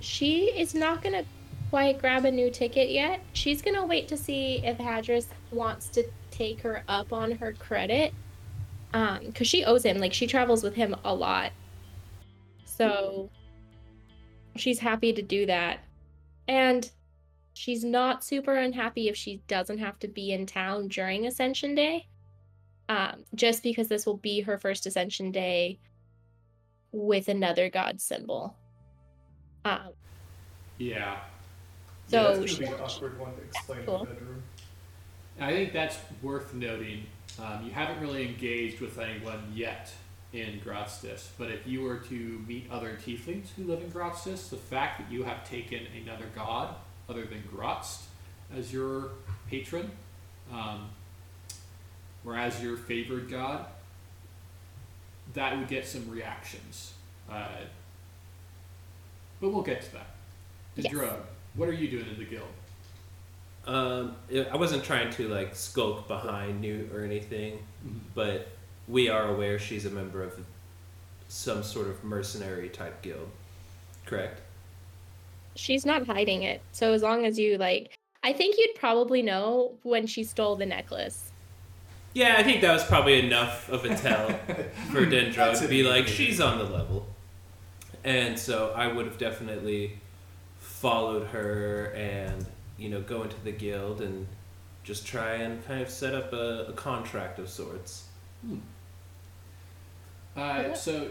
[0.00, 1.24] she is not gonna
[1.70, 3.20] quite grab a new ticket yet.
[3.32, 8.12] She's gonna wait to see if Hadris wants to take her up on her credit
[8.92, 9.98] um because she owes him.
[9.98, 11.52] Like she travels with him a lot.
[12.64, 13.30] So
[14.56, 15.80] she's happy to do that.
[16.48, 16.88] And
[17.54, 22.06] she's not super unhappy if she doesn't have to be in town during ascension day
[22.88, 25.78] um just because this will be her first ascension day
[26.96, 28.56] with another god symbol
[29.66, 29.90] um
[30.78, 31.18] Yeah,
[32.08, 34.00] so that's gonna be an awkward one to explain Cool.
[34.02, 34.42] in the bedroom.
[35.38, 37.04] I think that's worth noting.
[37.38, 39.92] Um, you haven't really engaged with anyone yet
[40.32, 42.14] in Grotstis, but if you were to
[42.48, 46.74] meet other tieflings who live in Grotstis, the fact that you have taken another god
[47.08, 48.04] other than Grotst
[48.56, 49.10] as your
[49.48, 49.90] patron,
[50.52, 50.88] um,
[52.24, 53.66] or as your favored god,
[55.36, 56.94] that would get some reactions.
[57.30, 57.46] Uh,
[59.40, 60.06] but we'll get to that.
[60.74, 60.92] Yes.
[60.92, 61.20] drug.
[61.54, 62.48] what are you doing in the guild?
[63.66, 64.16] Um,
[64.52, 67.60] I wasn't trying to like skulk behind Newt or anything,
[68.14, 68.48] but
[68.88, 70.38] we are aware she's a member of
[71.28, 73.30] some sort of mercenary type guild.
[74.04, 74.40] Correct?
[75.56, 79.72] she's not hiding it so as long as you like i think you'd probably know
[79.82, 81.32] when she stole the necklace
[82.16, 84.28] Yeah, I think that was probably enough of a tell
[84.90, 87.06] for Dendro to be like, she's on the level.
[88.04, 89.98] And so I would have definitely
[90.58, 92.46] followed her and,
[92.78, 94.26] you know, go into the guild and
[94.82, 98.06] just try and kind of set up a, a contract of sorts.
[100.34, 101.10] Uh, so,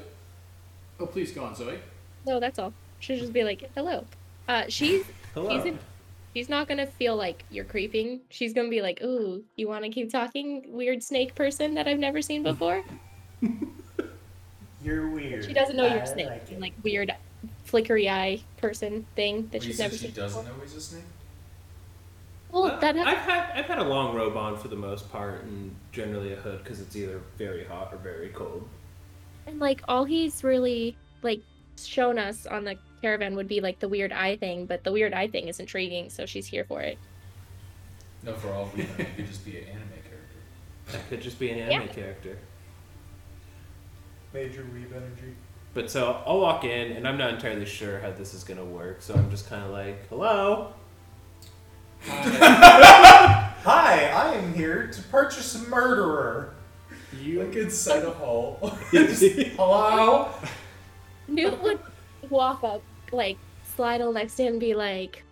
[1.00, 1.78] oh, please go on, Zoe.
[2.26, 4.06] no that's all she'll just be like hello
[4.48, 5.78] uh she's Hello.
[6.36, 8.20] She's not gonna feel like you're creeping.
[8.30, 11.98] She's gonna be like, "Ooh, you want to keep talking, weird snake person that I've
[11.98, 12.84] never seen before."
[14.84, 15.46] You're weird.
[15.46, 17.12] She doesn't know I you're a snake, like like weird,
[17.64, 20.54] flickery eye person thing that Wait, she's so never she seen She doesn't before.
[20.58, 21.04] know he's a snake?
[22.52, 25.44] Well, Uh, that I've had I've had a long robe on for the most part,
[25.44, 28.68] and generally a hood because it's either very hot or very cold.
[29.48, 31.42] and like all he's really like
[31.78, 32.76] shown us on the
[33.06, 36.10] caravan would be like the weird eye thing, but the weird eye thing is intriguing,
[36.10, 36.98] so she's here for it.
[38.24, 40.92] No, for all we know, it could just be an anime character.
[40.92, 41.66] That could just be an Yeah.
[41.70, 42.40] anime character.
[44.34, 45.36] Major weave energy.
[45.76, 49.04] But so I'll walk in, and I'm not entirely sure how this is gonna work.
[49.04, 50.74] So I'm just kind of like, "Hello."
[52.10, 52.12] Uh,
[53.70, 56.56] Hi, I am here to purchase a murderer.
[57.22, 58.58] you Like inside a hall.
[58.92, 60.30] Hello?
[61.28, 61.80] Newt would
[62.30, 62.82] walk up,
[63.12, 63.38] like
[63.76, 65.24] slidle next to him, and be like,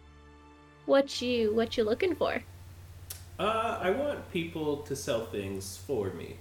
[0.86, 2.42] "What you what you looking for?"
[3.40, 6.38] Uh, I want people to sell things for me.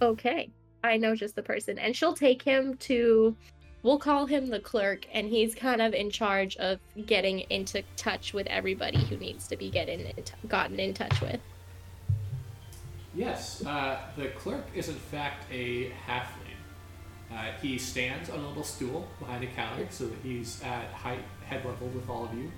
[0.00, 0.50] Okay,
[0.84, 3.34] I know just the person, and she'll take him to.
[3.82, 8.32] We'll call him the clerk, and he's kind of in charge of getting into touch
[8.32, 11.40] with everybody who needs to be getting in t- gotten in touch with.
[13.14, 16.41] Yes, uh, the clerk is in fact a halfling.
[17.34, 21.24] Uh, he stands on a little stool behind a counter so that he's at height,
[21.46, 22.50] head level with all of you.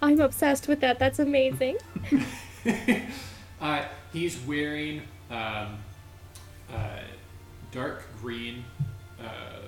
[0.00, 0.98] I'm obsessed with that.
[0.98, 1.76] That's amazing.
[3.60, 5.78] uh, he's wearing um,
[6.72, 7.00] uh,
[7.70, 8.64] dark green
[9.20, 9.66] uh,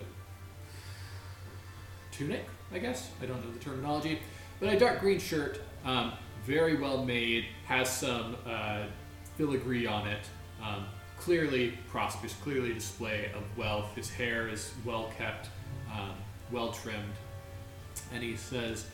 [2.10, 3.10] tunic, I guess.
[3.22, 4.20] I don't know the terminology,
[4.58, 6.12] but a dark green shirt, um,
[6.44, 8.84] very well made, has some uh,
[9.36, 10.20] filigree on it.
[10.62, 10.86] Um,
[11.24, 13.94] clearly prosperous, clearly a display of wealth.
[13.96, 15.48] His hair is well kept,
[15.90, 16.10] um,
[16.52, 17.14] well trimmed,
[18.12, 18.84] and he says,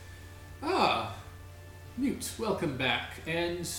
[0.63, 1.13] "Ah,
[1.97, 3.15] Newt, welcome back.
[3.27, 3.69] And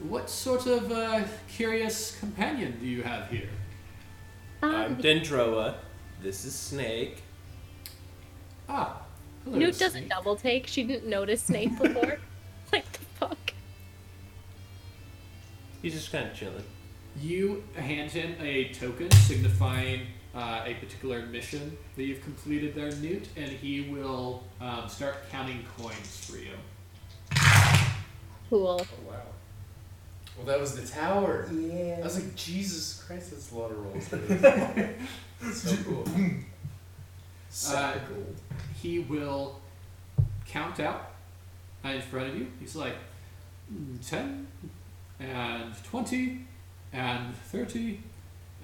[0.00, 3.48] what sort of uh, curious companion do you have here?
[4.62, 5.76] I'm Um, Dendroa.
[6.22, 7.22] This is Snake.
[8.68, 9.00] Ah,
[9.44, 9.56] hello.
[9.56, 10.66] Newt doesn't double take.
[10.66, 12.18] She didn't notice Snake before.
[12.72, 13.54] like the fuck.
[15.80, 16.64] He's just kind of chilling.
[17.18, 20.02] You hand him a token signifying
[20.34, 25.64] uh, a particular mission that you've completed there, Newt, and he will um, start counting
[25.76, 26.52] coins for you.
[28.48, 28.80] Cool.
[28.80, 29.22] Oh, wow.
[30.36, 31.48] Well, that was the tower.
[31.52, 31.98] Yeah.
[32.00, 34.06] I was like, Jesus Christ, that's a lot of rolls.
[35.52, 36.04] so cool.
[37.48, 38.36] Sack of gold.
[38.80, 39.60] He will
[40.46, 41.12] count out
[41.84, 42.46] in front of you.
[42.58, 42.94] He's like,
[43.72, 44.46] "Mm, 10
[45.20, 46.46] and 20
[46.92, 48.00] and 30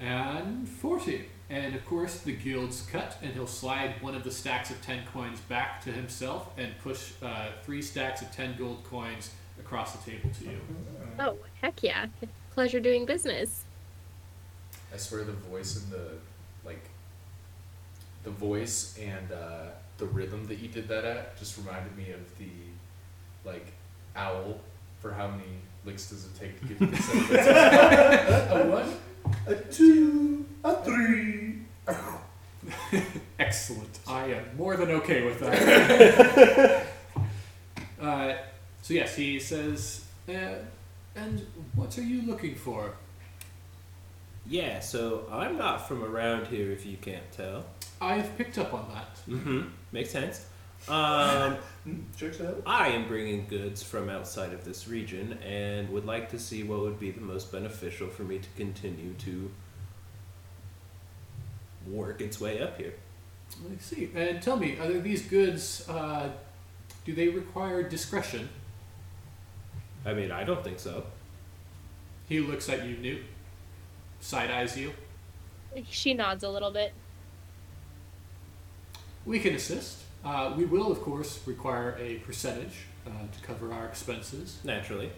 [0.01, 1.27] and 40.
[1.49, 5.05] And of course, the guild's cut, and he'll slide one of the stacks of 10
[5.13, 10.11] coins back to himself and push uh, three stacks of 10 gold coins across the
[10.11, 10.59] table to you.
[11.19, 12.07] Oh, heck yeah.
[12.53, 13.65] Pleasure doing business.
[14.93, 16.11] I swear the voice and the
[16.65, 16.83] like
[18.25, 22.39] the voice and uh, the rhythm that you did that at just reminded me of
[22.39, 22.49] the
[23.45, 23.73] like
[24.17, 24.59] owl
[25.01, 25.45] for how many
[25.87, 28.97] licks does it take to get to the center a one?
[29.47, 31.59] A two, a three.
[33.39, 33.99] Excellent.
[34.07, 36.87] I am more than okay with that.
[38.01, 38.35] uh,
[38.83, 40.55] so yes, he says, uh,
[41.15, 42.95] and what are you looking for?
[44.49, 47.65] Yeah, so I'm not from around here, if you can't tell.
[48.01, 49.17] I've picked up on that.
[49.29, 49.69] Mm-hmm.
[49.93, 50.47] Makes sense.
[50.89, 51.59] Um,
[52.17, 52.63] Checks out.
[52.67, 56.81] I am bringing goods from outside of this region and would like to see what
[56.81, 59.51] would be the most beneficial for me to continue to
[61.89, 62.95] work its way up here.
[63.53, 64.11] I see.
[64.15, 65.89] And tell me, are these goods?
[65.89, 66.31] Uh,
[67.05, 68.49] do they require discretion?
[70.05, 71.05] I mean, I don't think so.
[72.29, 73.23] He looks at you, Newt.
[74.21, 74.93] Side eyes you.
[75.89, 76.93] She nods a little bit.
[79.25, 80.03] We can assist.
[80.27, 84.59] Uh, we will, of course, require a percentage uh, to cover our expenses.
[84.65, 85.13] Naturally.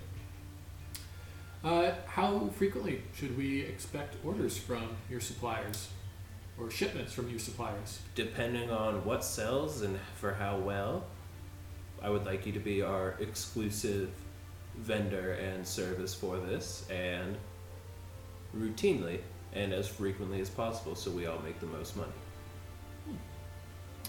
[1.64, 5.88] Uh, how frequently should we expect orders from your suppliers
[6.60, 8.00] or shipments from your suppliers?
[8.14, 11.04] Depending on what sells and for how well,
[12.02, 14.10] I would like you to be our exclusive
[14.76, 17.34] vendor and service for this, and
[18.54, 19.20] routinely
[19.54, 22.12] and as frequently as possible so we all make the most money.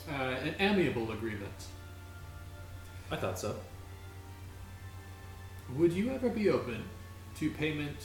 [0.08, 1.66] Uh, an amiable agreement.
[3.12, 3.56] I thought so.
[5.76, 6.84] Would you ever be open
[7.38, 7.98] to payment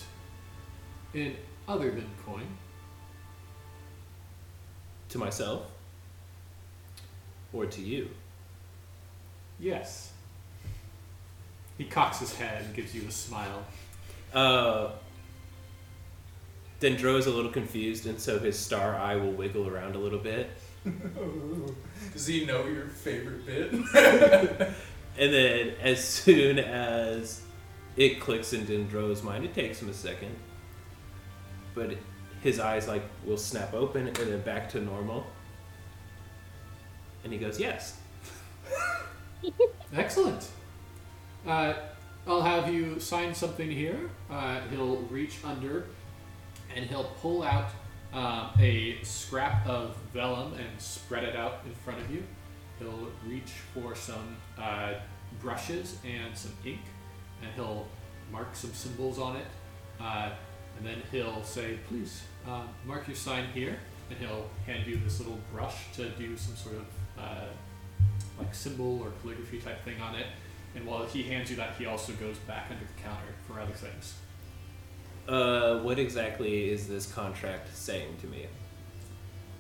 [1.14, 1.36] in
[1.68, 2.47] other than coin?
[5.11, 5.66] To myself
[7.53, 8.11] or to you?
[9.59, 10.12] Yes.
[11.78, 13.64] He cocks his head and gives you a smile.
[14.32, 14.90] Uh,
[16.80, 20.18] Dendroa is a little confused, and so his star eye will wiggle around a little
[20.18, 20.51] bit.
[22.12, 24.68] Does he know your favorite bit?
[25.16, 27.43] And then as soon as
[27.97, 30.35] it clicks into Dendroa's mind, it takes him a second.
[31.74, 31.97] But
[32.43, 35.24] his eyes like will snap open and then back to normal.
[37.22, 37.97] And he goes, Yes.
[39.95, 40.49] Excellent.
[41.47, 41.74] Uh,
[42.26, 44.11] I'll have you sign something here.
[44.30, 45.87] Uh, he'll reach under
[46.74, 47.68] and he'll pull out
[48.15, 52.23] uh, a scrap of vellum and spread it out in front of you.
[52.79, 54.95] He'll reach for some uh,
[55.41, 56.81] brushes and some ink
[57.43, 57.87] and he'll
[58.31, 59.47] mark some symbols on it.
[60.01, 60.31] Uh,
[60.79, 63.79] and then he'll say, please uh, mark your sign here.
[64.11, 66.87] And he'll hand you this little brush to do some sort of
[67.19, 67.47] uh,
[68.39, 70.27] like symbol or calligraphy type thing on it.
[70.75, 73.73] And while he hands you that, he also goes back under the counter for other
[73.73, 74.15] things.
[75.29, 78.47] Uh, what exactly is this contract saying to me?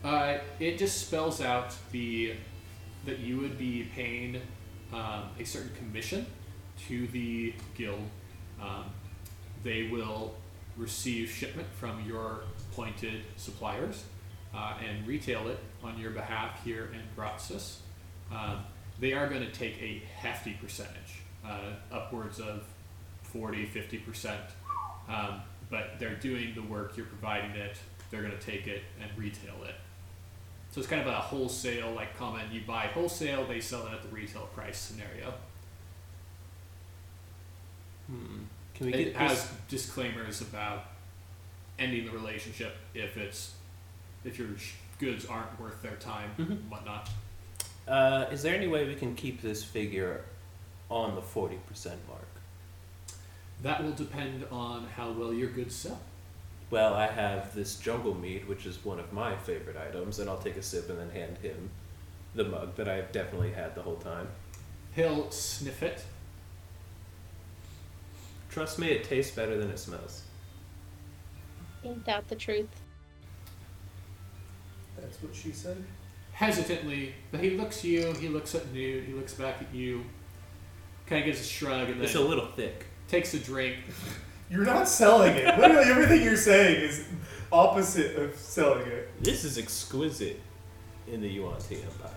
[0.02, 2.34] Uh, it just spells out the
[3.06, 4.40] that you would be paying
[4.92, 6.26] um, a certain commission
[6.88, 8.02] to the guild.
[8.60, 8.84] Um,
[9.62, 10.34] they will
[10.76, 12.40] receive shipment from your
[12.70, 14.04] appointed suppliers
[14.54, 17.76] uh, and retail it on your behalf here in Grotstis.
[18.32, 18.64] Um,
[19.00, 22.64] they are going to take a hefty percentage, uh, upwards of
[23.22, 24.36] 40, 50%.
[25.08, 25.42] Um,
[25.74, 27.76] but they're doing the work, you're providing it,
[28.10, 29.74] they're going to take it and retail it.
[30.70, 34.02] So it's kind of a wholesale, like comment, you buy wholesale, they sell it at
[34.02, 35.34] the retail price scenario.
[38.06, 38.42] Hmm.
[38.74, 39.52] Can we It get has this?
[39.68, 40.84] disclaimers about
[41.78, 43.54] ending the relationship if it's
[44.24, 44.48] if your
[45.00, 46.50] goods aren't worth their time, Mhm.
[46.52, 47.10] and whatnot.
[47.88, 50.24] Uh, is there any way we can keep this figure
[50.88, 52.23] on the 40% mark?
[53.64, 55.98] That will depend on how well your goods sell.
[56.70, 60.38] Well, I have this jungle meat, which is one of my favorite items, and I'll
[60.38, 61.70] take a sip and then hand him
[62.34, 64.28] the mug that I've definitely had the whole time.
[64.94, 66.04] He'll sniff it.
[68.50, 70.24] Trust me, it tastes better than it smells.
[71.84, 72.68] Ain't that the truth.
[75.00, 75.82] That's what she said.
[76.32, 80.04] hesitantly, but he looks at you, he looks at Newt, he looks back at you,
[81.06, 82.04] kind of gives a shrug, and then.
[82.04, 82.86] It's a little thick.
[83.08, 83.76] Takes a drink.
[84.50, 85.58] You're not selling it.
[85.58, 87.06] Literally everything you're saying is
[87.52, 89.22] opposite of selling it.
[89.22, 90.40] This is exquisite
[91.06, 92.10] in the Yuan-Ti Empire.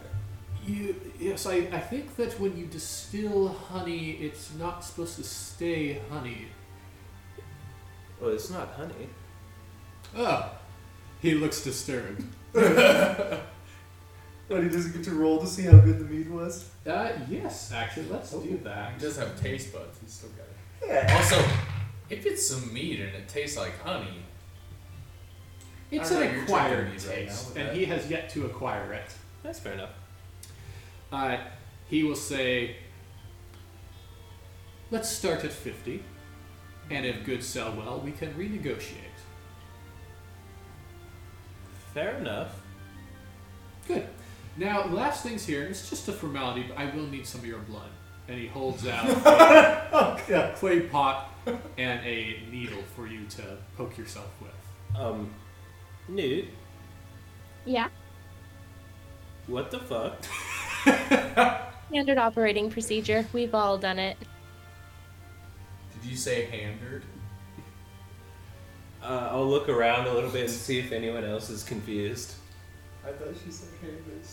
[0.65, 6.01] You, yes, I, I think that when you distill honey, it's not supposed to stay
[6.09, 6.47] honey.
[8.19, 9.07] Well, it's not honey.
[10.17, 10.51] Oh,
[11.21, 12.23] he looks disturbed.
[14.47, 16.69] But he doesn't get to roll to see how good the meat was.
[16.85, 18.93] Uh, yes, actually, let's do that.
[18.93, 19.99] He does have taste buds.
[19.99, 20.46] He's still got it.
[20.85, 21.15] Yeah.
[21.17, 21.43] Also,
[22.09, 24.23] if it's some meat and it tastes like honey,
[25.91, 27.75] It's an know, acquired triggering me right now taste, and that.
[27.75, 29.11] he has yet to acquire it.
[29.43, 29.91] That's fair enough.
[31.11, 31.37] Uh,
[31.89, 32.75] he will say,
[34.91, 36.03] let's start at 50,
[36.89, 38.93] and if goods sell well, we can renegotiate.
[41.93, 42.61] Fair enough.
[43.87, 44.07] Good.
[44.57, 45.63] Now, last things here.
[45.63, 47.89] It's just a formality, but I will need some of your blood.
[48.27, 49.05] And he holds out
[49.93, 50.49] Oh, yeah.
[50.49, 51.31] a clay pot
[51.77, 54.99] and a needle for you to poke yourself with.
[54.99, 55.33] Um,
[56.09, 56.45] Newt,
[57.65, 57.87] Yeah.
[59.47, 60.23] what the fuck?
[61.89, 63.25] Standard operating procedure.
[63.33, 64.17] We've all done it.
[66.01, 67.03] did you say handered?
[69.01, 72.35] Uh, I'll look around a little bit and see if anyone else is confused.
[73.05, 74.25] I thought she said hey, but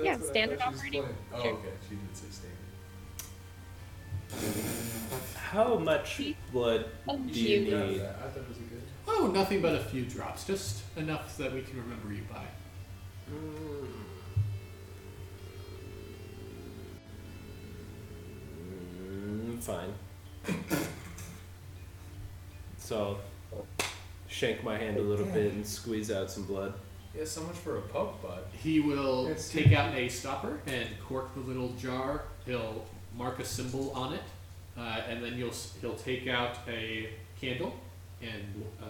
[0.00, 0.20] standard.
[0.24, 1.02] Yeah, standard thought she was operating.
[1.02, 1.16] playing.
[1.34, 1.52] Oh, Sure.
[1.52, 1.68] okay.
[1.88, 2.56] She did say standard.
[5.36, 6.20] How much
[6.52, 7.76] blood Oh, do you you.
[7.76, 8.00] Yeah, need?
[8.02, 8.82] I thought it was a good.
[9.08, 12.44] Oh, nothing but a few drops, just enough that we can remember you by.
[19.08, 19.92] Mm, fine.
[22.78, 23.18] so
[23.52, 23.66] I'll
[24.28, 26.74] shank my hand a little bit and squeeze out some blood.
[27.16, 28.46] Yeah, so much for a poke butt.
[28.62, 29.50] He will Yes.
[29.50, 32.22] take out a stopper and cork the little jar.
[32.46, 34.22] He'll mark a symbol on it,
[34.78, 37.10] uh, and then you'll he'll take out a
[37.40, 37.74] candle
[38.22, 38.86] and uh,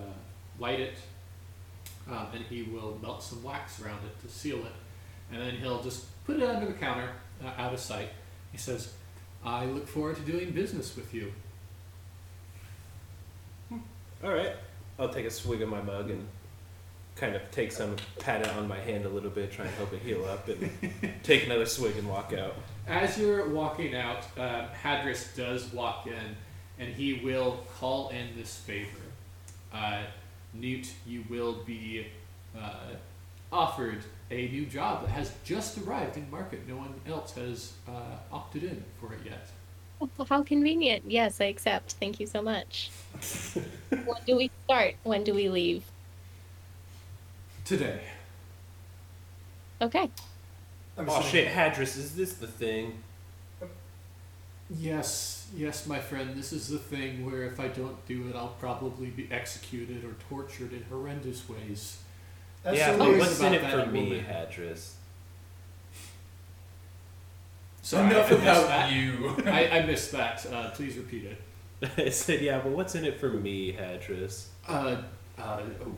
[0.58, 0.94] light it,
[2.10, 4.72] um, and he will melt some wax around it to seal it,
[5.32, 7.08] and then he'll just put it under the counter,
[7.42, 8.10] uh, out of sight.
[8.52, 8.92] He says,
[9.42, 11.32] "I look forward to doing business with you."
[14.22, 14.52] All right.
[14.98, 16.28] I'll take a swig of my mug and
[17.20, 19.92] kind of take some, pat it on my hand a little bit, try and help
[19.92, 20.70] it heal up, and
[21.22, 22.54] take another swig and walk out.
[22.88, 26.36] As you're walking out, uh, Hadris does walk in,
[26.78, 28.88] and he will call in this favor.
[29.72, 30.02] Uh,
[30.54, 32.06] Newt, you will be
[32.58, 32.94] uh,
[33.52, 36.66] offered a new job that has just arrived in market.
[36.66, 39.48] No one else has uh, opted in for it yet.
[40.28, 41.04] How convenient.
[41.06, 41.92] Yes, I accept.
[42.00, 42.90] Thank you so much.
[43.90, 44.94] when do we start?
[45.02, 45.84] When do we leave?
[47.70, 48.00] Today.
[49.80, 50.10] Okay.
[50.98, 53.00] I'm Oh shit, Hadris, is this the thing?
[54.68, 58.56] Yes, yes, my friend, this is the thing where if I don't do it, I'll
[58.58, 62.02] probably be executed or tortured in horrendous ways.
[62.64, 64.24] That's yeah, the but way- what's in it for that me, woman.
[64.24, 64.94] Hadris?
[67.82, 68.92] Sorry, Enough I missed about that.
[68.92, 69.36] you.
[69.46, 70.44] I, I missed that.
[70.52, 71.92] Uh, please repeat it.
[71.96, 74.46] I said, yeah, but what's in it for me, Hadris?
[74.66, 74.96] Uh,
[75.38, 75.92] uh, oh,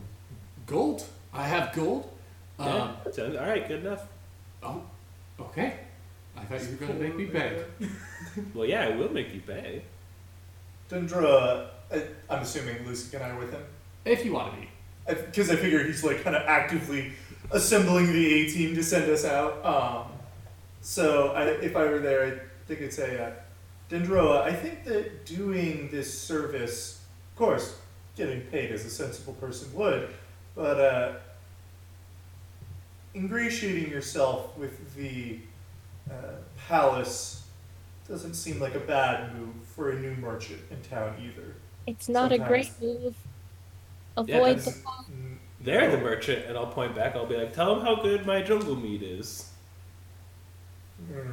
[0.67, 1.03] gold?
[1.33, 2.09] I have gold?
[2.59, 4.07] Yeah, Um, all right, good enough.
[4.61, 4.83] oh,
[5.39, 5.79] okay.
[6.37, 7.63] I thought you were going to make me pay.
[8.55, 9.83] Well, yeah, I will make you pay.
[10.89, 13.61] Dendroa, I, I'm assuming Lucy and I are with him.
[14.05, 14.69] If you want to be.
[15.07, 17.11] Because I, figure he's like kind of actively
[17.51, 19.63] assembling the A team to send us out.
[19.63, 20.11] Um,
[20.81, 23.31] so I, if I were there, I think I'd say, uh,
[23.93, 27.01] Dendroa, I think that doing this service,
[27.33, 27.77] of course,
[28.15, 30.09] getting paid as a sensible person would,
[30.55, 31.13] but uh,
[33.15, 35.39] ingratiating yourself with the
[36.09, 36.35] uh,
[36.67, 37.43] palace
[38.07, 41.55] doesn't seem like a bad move for a new merchant in town either.
[41.87, 43.15] It's not a great move.
[44.17, 44.71] Avoid that's- the
[45.11, 47.15] Mm, They're the merchant, and I'll point back.
[47.15, 49.49] I'll be like, tell them how good my jungle meat is.
[51.11, 51.31] Mm.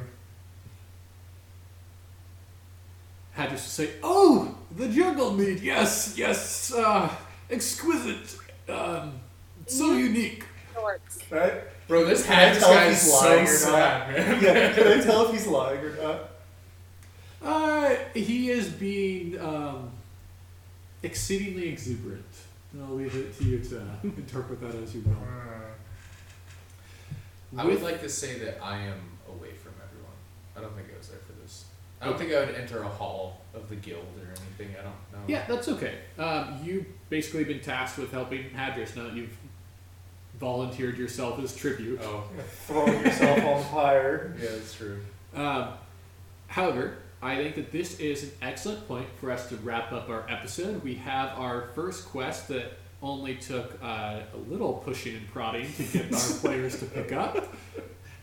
[3.33, 5.61] Had to say, oh, the jungle meat.
[5.61, 6.73] Yes, yes.
[6.73, 7.13] Uh,
[7.49, 8.35] exquisite.
[8.69, 9.19] Um,
[9.67, 10.45] so unique.
[10.73, 11.19] shorts.
[11.29, 11.53] Right?
[11.87, 13.79] Bro, this Can hat tell if guy he's is lying so or not?
[13.79, 14.43] sad, man.
[14.43, 16.29] yeah, can I tell if he's lying or not?
[17.43, 19.91] Uh, he is being um,
[21.03, 22.23] exceedingly exuberant.
[22.81, 25.17] I'll leave it to you to interpret that as you will.
[27.57, 30.15] I would like to say that I am away from everyone.
[30.55, 31.30] I don't think I was there for this.
[32.01, 34.75] I don't think I would enter a hall of the guild or anything.
[34.79, 35.19] I don't know.
[35.27, 35.95] Yeah, that's okay.
[36.17, 39.35] Um, you've basically been tasked with helping Hadris now that you've
[40.39, 41.99] volunteered yourself as tribute.
[42.03, 42.23] Oh,
[42.65, 44.35] Throwing yourself on fire.
[44.41, 44.99] yeah, that's true.
[45.35, 45.69] Um,
[46.47, 50.25] however, I think that this is an excellent point for us to wrap up our
[50.29, 50.83] episode.
[50.83, 52.73] We have our first quest that
[53.03, 57.53] only took uh, a little pushing and prodding to get our players to pick up.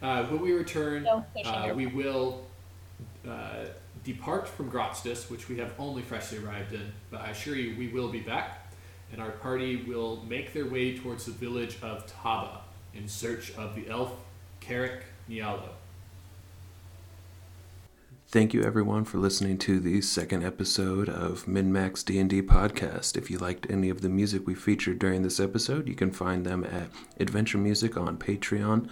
[0.03, 2.45] Uh, when we return, No pushing uh, or- we will
[3.27, 3.67] uh,
[4.05, 7.89] depart from Grotstis, which we have only freshly arrived in, but I assure you we
[7.89, 8.73] will be back.
[9.11, 12.59] And our party will make their way towards the village of Taba
[12.95, 14.13] in search of the elf
[14.61, 15.71] Carrick Nialo.
[18.31, 23.17] Thank you everyone for listening to the second episode of MinMax D&D podcast.
[23.17, 26.45] If you liked any of the music we featured during this episode, you can find
[26.45, 28.91] them at Adventure Music on Patreon.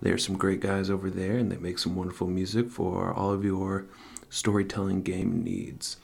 [0.00, 3.44] There's some great guys over there and they make some wonderful music for all of
[3.44, 3.86] your
[4.28, 5.96] storytelling game needs.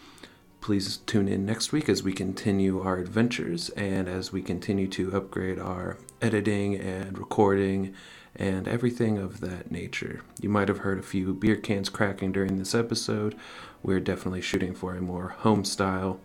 [0.60, 5.14] Please tune in next week as we continue our adventures and as we continue to
[5.14, 7.94] upgrade our editing and recording
[8.36, 10.22] and everything of that nature.
[10.40, 13.34] You might have heard a few beer cans cracking during this episode.
[13.82, 16.20] We're definitely shooting for a more home style,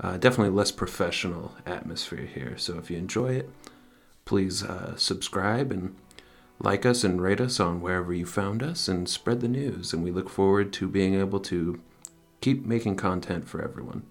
[0.00, 2.56] uh, definitely less professional atmosphere here.
[2.56, 3.50] So if you enjoy it,
[4.24, 5.94] please uh, subscribe and
[6.62, 9.92] like us and rate us on wherever you found us and spread the news.
[9.92, 11.80] And we look forward to being able to
[12.40, 14.04] keep making content for everyone.